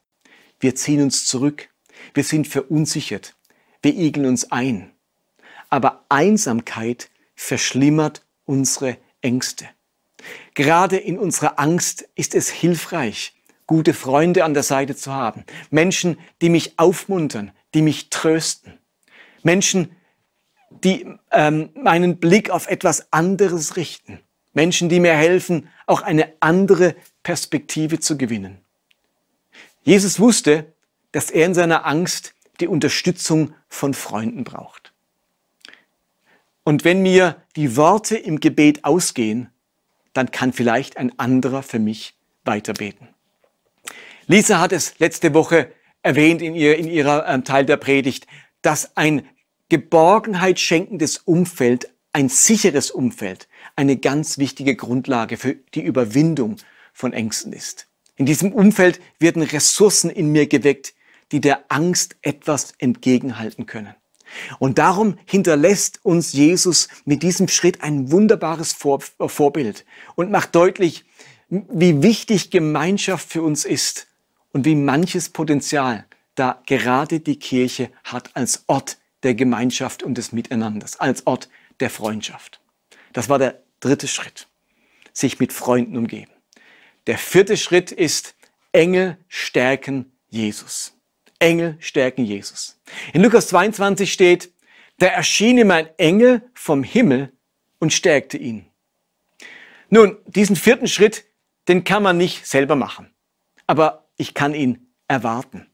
Wir 0.60 0.74
ziehen 0.74 1.02
uns 1.02 1.26
zurück, 1.26 1.70
wir 2.14 2.24
sind 2.24 2.46
verunsichert, 2.46 3.34
wir 3.86 3.96
igeln 3.96 4.26
uns 4.26 4.50
ein. 4.50 4.90
Aber 5.70 6.04
Einsamkeit 6.08 7.08
verschlimmert 7.36 8.22
unsere 8.44 8.96
Ängste. 9.20 9.68
Gerade 10.54 10.96
in 10.96 11.18
unserer 11.18 11.60
Angst 11.60 12.08
ist 12.16 12.34
es 12.34 12.50
hilfreich, 12.50 13.34
gute 13.66 13.94
Freunde 13.94 14.44
an 14.44 14.54
der 14.54 14.64
Seite 14.64 14.96
zu 14.96 15.12
haben. 15.12 15.44
Menschen, 15.70 16.18
die 16.42 16.48
mich 16.48 16.78
aufmuntern, 16.78 17.52
die 17.74 17.82
mich 17.82 18.10
trösten. 18.10 18.78
Menschen, 19.44 19.94
die 20.82 21.06
ähm, 21.30 21.70
meinen 21.74 22.18
Blick 22.18 22.50
auf 22.50 22.68
etwas 22.68 23.12
anderes 23.12 23.76
richten. 23.76 24.20
Menschen, 24.52 24.88
die 24.88 24.98
mir 24.98 25.14
helfen, 25.14 25.68
auch 25.86 26.02
eine 26.02 26.32
andere 26.40 26.96
Perspektive 27.22 28.00
zu 28.00 28.18
gewinnen. 28.18 28.58
Jesus 29.84 30.18
wusste, 30.18 30.72
dass 31.12 31.30
er 31.30 31.46
in 31.46 31.54
seiner 31.54 31.86
Angst 31.86 32.34
die 32.60 32.68
Unterstützung 32.68 33.54
von 33.68 33.94
Freunden 33.94 34.44
braucht. 34.44 34.92
Und 36.64 36.84
wenn 36.84 37.02
mir 37.02 37.36
die 37.54 37.76
Worte 37.76 38.16
im 38.16 38.40
Gebet 38.40 38.84
ausgehen, 38.84 39.50
dann 40.12 40.30
kann 40.30 40.52
vielleicht 40.52 40.96
ein 40.96 41.16
anderer 41.18 41.62
für 41.62 41.78
mich 41.78 42.16
weiterbeten. 42.44 43.08
Lisa 44.26 44.58
hat 44.58 44.72
es 44.72 44.98
letzte 44.98 45.34
Woche 45.34 45.70
erwähnt 46.02 46.42
in, 46.42 46.54
ihr, 46.54 46.76
in 46.76 46.88
ihrer 46.88 47.28
ähm, 47.28 47.44
Teil 47.44 47.66
der 47.66 47.76
Predigt, 47.76 48.26
dass 48.62 48.96
ein 48.96 49.28
Geborgenheit 49.68 50.58
schenkendes 50.58 51.18
Umfeld, 51.18 51.90
ein 52.12 52.28
sicheres 52.28 52.90
Umfeld, 52.90 53.48
eine 53.74 53.96
ganz 53.96 54.38
wichtige 54.38 54.74
Grundlage 54.74 55.36
für 55.36 55.54
die 55.74 55.82
Überwindung 55.82 56.56
von 56.92 57.12
Ängsten 57.12 57.52
ist. 57.52 57.88
In 58.16 58.26
diesem 58.26 58.52
Umfeld 58.52 59.00
werden 59.18 59.42
Ressourcen 59.42 60.10
in 60.10 60.32
mir 60.32 60.46
geweckt, 60.46 60.94
die 61.32 61.40
der 61.40 61.64
Angst 61.68 62.16
etwas 62.22 62.74
entgegenhalten 62.78 63.66
können. 63.66 63.94
Und 64.58 64.78
darum 64.78 65.18
hinterlässt 65.24 66.00
uns 66.04 66.32
Jesus 66.32 66.88
mit 67.04 67.22
diesem 67.22 67.48
Schritt 67.48 67.82
ein 67.82 68.10
wunderbares 68.10 68.72
Vor 68.72 69.00
Vorbild 69.00 69.84
und 70.14 70.30
macht 70.30 70.54
deutlich, 70.54 71.04
wie 71.48 72.02
wichtig 72.02 72.50
Gemeinschaft 72.50 73.30
für 73.30 73.42
uns 73.42 73.64
ist 73.64 74.08
und 74.52 74.64
wie 74.64 74.74
manches 74.74 75.28
Potenzial 75.28 76.06
da 76.34 76.60
gerade 76.66 77.20
die 77.20 77.38
Kirche 77.38 77.90
hat 78.04 78.34
als 78.34 78.64
Ort 78.66 78.98
der 79.22 79.34
Gemeinschaft 79.34 80.02
und 80.02 80.18
des 80.18 80.32
Miteinanders, 80.32 80.98
als 81.00 81.26
Ort 81.26 81.48
der 81.80 81.90
Freundschaft. 81.90 82.60
Das 83.12 83.28
war 83.28 83.38
der 83.38 83.62
dritte 83.80 84.08
Schritt, 84.08 84.48
sich 85.12 85.38
mit 85.38 85.52
Freunden 85.52 85.96
umgeben. 85.96 86.32
Der 87.06 87.18
vierte 87.18 87.56
Schritt 87.56 87.92
ist, 87.92 88.34
Engel 88.72 89.16
stärken 89.28 90.12
Jesus. 90.28 90.95
Engel 91.38 91.76
stärken 91.80 92.24
Jesus. 92.24 92.78
In 93.12 93.22
Lukas 93.22 93.48
22 93.48 94.12
steht, 94.12 94.52
da 94.98 95.06
erschien 95.06 95.58
ihm 95.58 95.70
ein 95.70 95.88
Engel 95.98 96.42
vom 96.54 96.82
Himmel 96.82 97.32
und 97.78 97.92
stärkte 97.92 98.38
ihn. 98.38 98.66
Nun, 99.90 100.16
diesen 100.26 100.56
vierten 100.56 100.88
Schritt, 100.88 101.24
den 101.68 101.84
kann 101.84 102.02
man 102.02 102.16
nicht 102.16 102.46
selber 102.46 102.76
machen. 102.76 103.10
Aber 103.66 104.08
ich 104.16 104.34
kann 104.34 104.54
ihn 104.54 104.88
erwarten. 105.08 105.66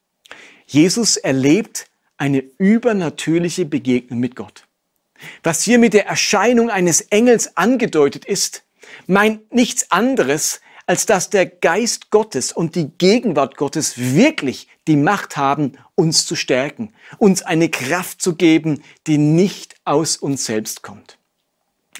Jesus 0.66 1.16
erlebt 1.16 1.90
eine 2.16 2.38
übernatürliche 2.38 3.64
Begegnung 3.64 4.20
mit 4.20 4.36
Gott. 4.36 4.66
Was 5.42 5.62
hier 5.62 5.78
mit 5.78 5.94
der 5.94 6.06
Erscheinung 6.06 6.70
eines 6.70 7.00
Engels 7.02 7.56
angedeutet 7.56 8.24
ist, 8.24 8.64
meint 9.06 9.52
nichts 9.52 9.90
anderes, 9.90 10.60
als 10.86 11.06
dass 11.06 11.30
der 11.30 11.46
Geist 11.46 12.10
Gottes 12.10 12.52
und 12.52 12.74
die 12.74 12.90
Gegenwart 12.98 13.56
Gottes 13.56 13.96
wirklich 13.96 14.68
die 14.88 14.96
Macht 14.96 15.36
haben, 15.36 15.78
uns 15.94 16.26
zu 16.26 16.36
stärken, 16.36 16.92
uns 17.18 17.42
eine 17.42 17.68
Kraft 17.68 18.20
zu 18.20 18.34
geben, 18.34 18.82
die 19.06 19.18
nicht 19.18 19.76
aus 19.84 20.16
uns 20.16 20.44
selbst 20.44 20.82
kommt. 20.82 21.18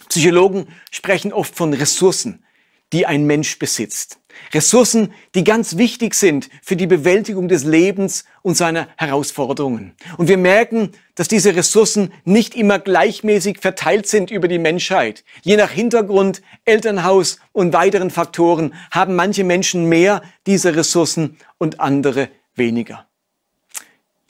Psychologen 0.08 0.68
sprechen 0.90 1.32
oft 1.32 1.54
von 1.54 1.72
Ressourcen, 1.72 2.44
die 2.92 3.06
ein 3.06 3.24
Mensch 3.26 3.58
besitzt. 3.58 4.18
Ressourcen, 4.52 5.12
die 5.34 5.44
ganz 5.44 5.76
wichtig 5.76 6.14
sind 6.14 6.48
für 6.62 6.76
die 6.76 6.86
Bewältigung 6.86 7.48
des 7.48 7.64
Lebens 7.64 8.24
und 8.42 8.56
seiner 8.56 8.88
Herausforderungen. 8.96 9.94
Und 10.16 10.28
wir 10.28 10.38
merken, 10.38 10.90
dass 11.14 11.28
diese 11.28 11.54
Ressourcen 11.54 12.12
nicht 12.24 12.54
immer 12.54 12.78
gleichmäßig 12.78 13.58
verteilt 13.60 14.06
sind 14.06 14.30
über 14.30 14.48
die 14.48 14.58
Menschheit. 14.58 15.24
Je 15.42 15.56
nach 15.56 15.70
Hintergrund, 15.70 16.42
Elternhaus 16.64 17.38
und 17.52 17.72
weiteren 17.72 18.10
Faktoren 18.10 18.74
haben 18.90 19.14
manche 19.14 19.44
Menschen 19.44 19.88
mehr 19.88 20.22
dieser 20.46 20.76
Ressourcen 20.76 21.36
und 21.58 21.80
andere 21.80 22.28
weniger. 22.54 23.06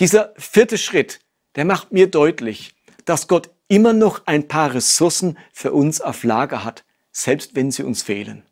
Dieser 0.00 0.32
vierte 0.36 0.78
Schritt, 0.78 1.20
der 1.54 1.64
macht 1.64 1.92
mir 1.92 2.08
deutlich, 2.08 2.74
dass 3.04 3.28
Gott 3.28 3.50
immer 3.68 3.92
noch 3.92 4.26
ein 4.26 4.48
paar 4.48 4.74
Ressourcen 4.74 5.38
für 5.52 5.72
uns 5.72 6.00
auf 6.00 6.24
Lager 6.24 6.64
hat, 6.64 6.84
selbst 7.12 7.54
wenn 7.54 7.70
sie 7.70 7.82
uns 7.82 8.02
fehlen. 8.02 8.44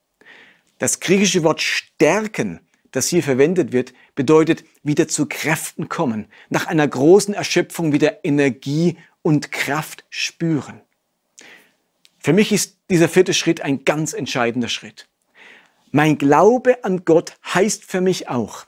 Das 0.80 0.98
griechische 0.98 1.44
Wort 1.44 1.60
stärken, 1.60 2.58
das 2.90 3.08
hier 3.08 3.22
verwendet 3.22 3.70
wird, 3.70 3.92
bedeutet 4.14 4.64
wieder 4.82 5.08
zu 5.08 5.26
Kräften 5.26 5.90
kommen, 5.90 6.26
nach 6.48 6.66
einer 6.66 6.88
großen 6.88 7.34
Erschöpfung 7.34 7.92
wieder 7.92 8.24
Energie 8.24 8.96
und 9.20 9.52
Kraft 9.52 10.06
spüren. 10.08 10.80
Für 12.18 12.32
mich 12.32 12.50
ist 12.50 12.78
dieser 12.88 13.10
vierte 13.10 13.34
Schritt 13.34 13.60
ein 13.60 13.84
ganz 13.84 14.14
entscheidender 14.14 14.70
Schritt. 14.70 15.06
Mein 15.90 16.16
Glaube 16.16 16.82
an 16.82 17.04
Gott 17.04 17.36
heißt 17.52 17.84
für 17.84 18.00
mich 18.00 18.30
auch, 18.30 18.64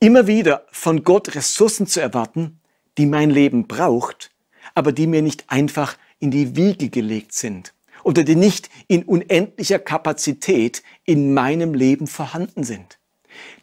immer 0.00 0.26
wieder 0.26 0.66
von 0.72 1.04
Gott 1.04 1.36
Ressourcen 1.36 1.86
zu 1.86 2.00
erwarten, 2.00 2.58
die 2.98 3.06
mein 3.06 3.30
Leben 3.30 3.68
braucht, 3.68 4.32
aber 4.74 4.90
die 4.90 5.06
mir 5.06 5.22
nicht 5.22 5.44
einfach 5.48 5.96
in 6.18 6.32
die 6.32 6.56
Wiege 6.56 6.88
gelegt 6.88 7.34
sind 7.34 7.73
oder 8.04 8.22
die 8.22 8.36
nicht 8.36 8.70
in 8.86 9.02
unendlicher 9.02 9.78
Kapazität 9.78 10.82
in 11.04 11.34
meinem 11.34 11.74
Leben 11.74 12.06
vorhanden 12.06 12.62
sind. 12.62 12.98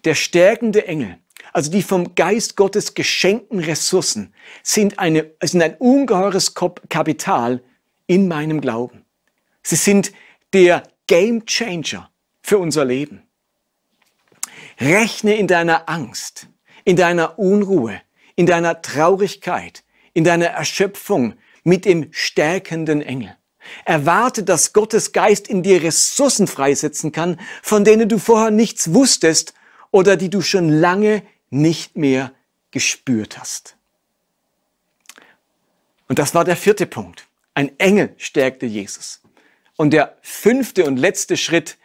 Der 0.03 0.15
stärkende 0.15 0.87
Engel, 0.87 1.17
also 1.53 1.71
die 1.71 1.83
vom 1.83 2.15
Geist 2.15 2.57
Gottes 2.57 2.93
geschenkten 2.93 3.59
Ressourcen, 3.59 4.33
sind, 4.63 4.99
eine, 4.99 5.31
sind 5.41 5.61
ein 5.61 5.75
ungeheures 5.75 6.53
Kapital 6.55 7.63
in 8.07 8.27
meinem 8.27 8.59
Glauben. 8.59 9.05
Sie 9.63 9.75
sind 9.75 10.11
der 10.53 10.83
Game 11.07 11.45
Changer 11.45 12.09
für 12.41 12.57
unser 12.57 12.83
Leben. 12.83 13.23
Rechne 14.79 15.35
in 15.35 15.47
deiner 15.47 15.87
Angst, 15.87 16.47
in 16.83 16.95
deiner 16.95 17.37
Unruhe, 17.37 18.01
in 18.35 18.45
deiner 18.47 18.81
Traurigkeit, 18.81 19.83
in 20.13 20.23
deiner 20.23 20.47
Erschöpfung 20.47 21.35
mit 21.63 21.85
dem 21.85 22.07
stärkenden 22.11 23.01
Engel. 23.01 23.35
Erwarte, 23.85 24.43
dass 24.43 24.73
Gottes 24.73 25.11
Geist 25.11 25.47
in 25.47 25.63
dir 25.63 25.83
Ressourcen 25.83 26.47
freisetzen 26.47 27.11
kann, 27.11 27.39
von 27.61 27.83
denen 27.83 28.09
du 28.09 28.17
vorher 28.17 28.51
nichts 28.51 28.93
wusstest 28.93 29.53
oder 29.91 30.17
die 30.17 30.29
du 30.29 30.41
schon 30.41 30.69
lange 30.69 31.23
nicht 31.49 31.97
mehr 31.97 32.33
gespürt 32.71 33.37
hast. 33.37 33.75
Und 36.07 36.19
das 36.19 36.33
war 36.35 36.43
der 36.43 36.57
vierte 36.57 36.85
Punkt. 36.85 37.27
Ein 37.53 37.77
Engel 37.79 38.13
stärkte 38.17 38.65
Jesus. 38.65 39.21
Und 39.77 39.91
der 39.91 40.17
fünfte 40.21 40.85
und 40.85 40.97
letzte 40.97 41.37
Schritt 41.37 41.77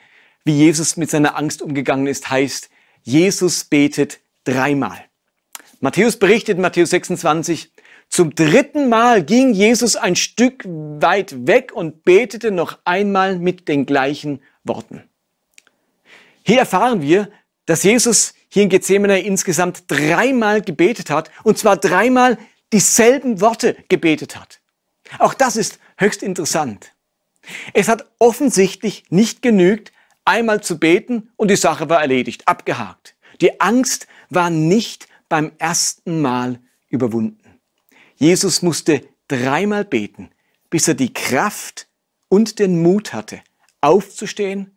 wie 0.44 0.56
Jesus 0.56 0.96
mit 0.96 1.10
seiner 1.10 1.36
Angst 1.36 1.60
umgegangen 1.60 2.06
ist, 2.06 2.30
heißt, 2.30 2.70
Jesus 3.02 3.64
betet 3.64 4.20
dreimal. 4.44 5.04
Matthäus 5.80 6.16
berichtet 6.18 6.56
in 6.56 6.62
Matthäus 6.62 6.90
26, 6.90 7.72
zum 8.08 8.34
dritten 8.34 8.88
Mal 8.88 9.22
ging 9.22 9.52
Jesus 9.52 9.96
ein 9.96 10.16
Stück 10.16 10.64
weit 10.66 11.46
weg 11.46 11.72
und 11.74 12.04
betete 12.04 12.50
noch 12.50 12.78
einmal 12.84 13.38
mit 13.38 13.68
den 13.68 13.84
gleichen 13.84 14.40
Worten. 14.64 15.02
Hier 16.44 16.58
erfahren 16.60 17.02
wir, 17.02 17.28
dass 17.66 17.82
Jesus 17.82 18.34
hier 18.48 18.62
in 18.62 18.68
Gethsemane 18.68 19.20
insgesamt 19.20 19.84
dreimal 19.88 20.62
gebetet 20.62 21.10
hat, 21.10 21.30
und 21.42 21.58
zwar 21.58 21.76
dreimal 21.76 22.38
dieselben 22.72 23.40
Worte 23.40 23.76
gebetet 23.88 24.36
hat. 24.36 24.60
Auch 25.18 25.34
das 25.34 25.56
ist 25.56 25.78
höchst 25.96 26.22
interessant. 26.22 26.92
Es 27.74 27.88
hat 27.88 28.06
offensichtlich 28.18 29.04
nicht 29.10 29.42
genügt, 29.42 29.92
einmal 30.24 30.62
zu 30.62 30.78
beten 30.78 31.30
und 31.36 31.50
die 31.50 31.56
Sache 31.56 31.88
war 31.88 32.00
erledigt, 32.00 32.48
abgehakt. 32.48 33.14
Die 33.40 33.60
Angst 33.60 34.06
war 34.30 34.50
nicht 34.50 35.08
beim 35.28 35.52
ersten 35.58 36.20
Mal 36.20 36.58
überwunden. 36.88 37.45
Jesus 38.16 38.62
musste 38.62 39.06
dreimal 39.28 39.84
beten, 39.84 40.30
bis 40.70 40.88
er 40.88 40.94
die 40.94 41.12
Kraft 41.12 41.88
und 42.28 42.58
den 42.58 42.82
Mut 42.82 43.12
hatte, 43.12 43.42
aufzustehen 43.80 44.76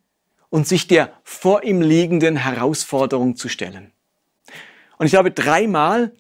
und 0.50 0.68
sich 0.68 0.88
der 0.88 1.14
vor 1.24 1.64
ihm 1.64 1.82
liegenden 1.82 2.38
Herausforderung 2.38 3.36
zu 3.36 3.50
stellen. 3.50 3.92
Und 4.98 5.06
ich 5.06 5.12
glaube, 5.12 5.32
dreimal 5.32 6.14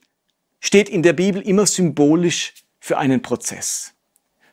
steht 0.59 0.89
in 0.89 1.03
der 1.03 1.13
Bibel 1.13 1.41
immer 1.41 1.65
symbolisch 1.65 2.53
für 2.79 2.97
einen 2.97 3.21
Prozess, 3.21 3.93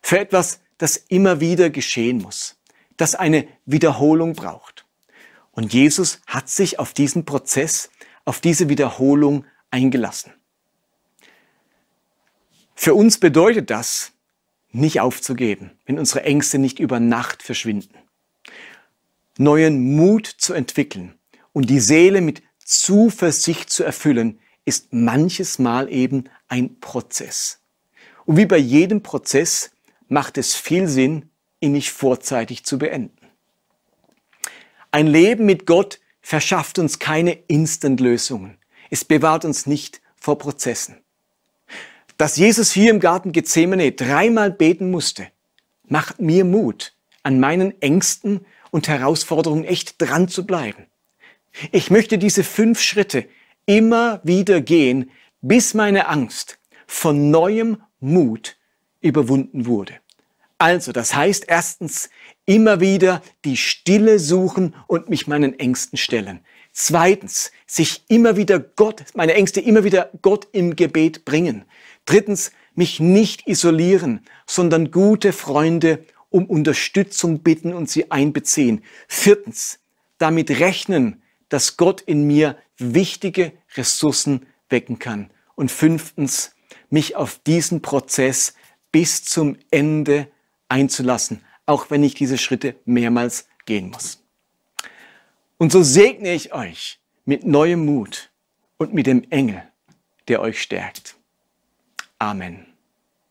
für 0.03 0.19
etwas, 0.19 0.61
das 0.79 0.97
immer 0.97 1.41
wieder 1.41 1.71
geschehen 1.71 2.19
muss, 2.19 2.59
das 2.97 3.15
eine 3.15 3.47
Wiederholung 3.65 4.35
braucht. 4.35 4.85
Und 5.53 5.73
Jesus 5.73 6.21
hat 6.27 6.49
sich 6.49 6.79
auf 6.79 6.93
diesen 6.93 7.25
Prozess, 7.25 7.91
auf 8.25 8.41
diese 8.41 8.69
Wiederholung 8.69 9.47
eingelassen. 9.71 10.33
Für 12.77 12.95
uns 12.95 13.19
bedeutet 13.19 13.71
das, 13.71 14.13
nicht 14.71 15.01
aufzugeben, 15.01 15.73
wenn 15.87 15.99
unsere 15.99 16.23
Ängste 16.23 16.59
nicht 16.59 16.79
über 16.79 17.01
Nacht 17.01 17.43
verschwinden. 17.43 17.97
Neuen 19.39 19.97
Mut 19.97 20.27
zu 20.27 20.53
entwickeln 20.53 21.15
und 21.53 21.71
die 21.71 21.81
Seele 21.81 22.21
mit 22.21 22.43
Zuversicht 22.59 23.71
zu 23.71 23.83
erfüllen, 23.83 24.39
ist 24.67 24.93
manches 24.93 25.59
Mal 25.59 25.91
eben 25.91 26.25
ein 26.49 26.79
Prozess. 26.81 27.61
Und 28.27 28.37
wie 28.37 28.47
bei 28.47 28.59
jedem 28.59 29.03
Prozess 29.03 29.71
macht 30.09 30.37
es 30.37 30.55
viel 30.55 30.87
Sinn, 30.87 31.31
ihn 31.61 31.73
nicht 31.73 31.93
vorzeitig 31.93 32.65
zu 32.65 32.79
beenden. 32.79 33.17
Ein 34.91 35.07
Leben 35.07 35.47
mit 35.47 35.67
Gott 35.67 36.01
verschafft 36.21 36.79
uns 36.79 36.99
keine 36.99 37.33
Instant-Lösungen. 37.33 38.59
Es 38.91 39.05
bewahrt 39.05 39.45
uns 39.45 39.67
nicht 39.67 40.03
vor 40.21 40.39
Prozessen. 40.39 40.97
Dass 42.19 42.37
Jesus 42.37 42.73
hier 42.73 42.91
im 42.91 43.01
Garten 43.01 43.33
Gethsemane 43.33 43.93
dreimal 43.93 44.51
beten 44.51 44.91
musste, 44.91 45.29
macht 45.87 46.19
mir 46.21 46.45
Mut, 46.45 46.95
an 47.23 47.41
meinen 47.41 47.81
Ängsten 47.83 48.47
und 48.71 48.89
Herausforderungen 48.89 49.65
echt 49.65 50.01
dran 50.01 50.29
zu 50.29 50.47
bleiben. 50.47 50.87
Ich 51.73 51.91
möchte 51.91 52.19
diese 52.19 52.45
fünf 52.45 52.81
Schritte 52.81 53.27
immer 53.67 54.21
wieder 54.23 54.61
gehen, 54.61 55.11
bis 55.43 55.75
meine 55.75 56.09
Angst 56.09 56.59
von 56.87 57.31
neuem 57.31 57.83
Mut 58.01 58.57
überwunden 59.01 59.67
wurde. 59.67 59.95
Also, 60.59 60.93
das 60.93 61.15
heißt 61.15 61.45
erstens, 61.49 62.09
immer 62.47 62.81
wieder 62.81 63.23
die 63.45 63.59
Stille 63.59 64.19
suchen 64.19 64.75
und 64.87 65.11
mich 65.11 65.27
meinen 65.27 65.59
Ängsten 65.59 65.99
stellen. 65.99 66.41
Zweitens, 66.73 67.53
sich 67.67 68.05
immer 68.09 68.37
wieder 68.37 68.59
Gott, 68.59 69.05
meine 69.15 69.35
Ängste 69.35 69.61
immer 69.61 69.85
wieder 69.85 70.11
Gott 70.23 70.49
im 70.53 70.77
Gebet 70.77 71.25
bringen. 71.25 71.65
Drittens, 72.07 72.53
mich 72.75 73.01
nicht 73.01 73.47
isolieren, 73.47 74.21
sondern 74.47 74.91
gute 74.91 75.33
Freunde 75.33 76.05
um 76.31 76.47
Unterstützung 76.47 77.41
bitten 77.41 77.73
und 77.73 77.89
sie 77.89 78.11
einbeziehen. 78.11 78.85
Viertens, 79.09 79.79
damit 80.19 80.51
rechnen, 80.61 81.23
dass 81.49 81.77
Gott 81.77 82.01
in 82.01 82.27
mir 82.27 82.57
wichtige 82.79 83.53
Ressourcen 83.77 84.47
wecken 84.69 84.99
kann. 84.99 85.31
Und 85.55 85.71
fünftens, 85.71 86.55
mich 86.91 87.17
auf 87.17 87.39
diesen 87.47 87.83
Prozess 87.83 88.55
bis 88.93 89.25
zum 89.25 89.57
Ende 89.71 90.29
einzulassen, 90.69 91.43
auch 91.65 91.91
wenn 91.91 92.03
ich 92.03 92.15
diese 92.15 92.39
Schritte 92.39 92.77
mehrmals 92.85 93.49
gehen 93.65 93.91
muss. 93.91 94.23
Und 95.59 95.73
so 95.73 95.83
segne 95.83 96.35
ich 96.35 96.53
euch 96.53 97.01
mit 97.25 97.45
neuem 97.45 97.85
Mut 97.87 98.31
und 98.77 98.93
mit 98.93 99.07
dem 99.07 99.25
Engel, 99.31 99.63
der 100.29 100.41
euch 100.41 100.61
stärkt. 100.61 101.16
Amen. 102.21 102.66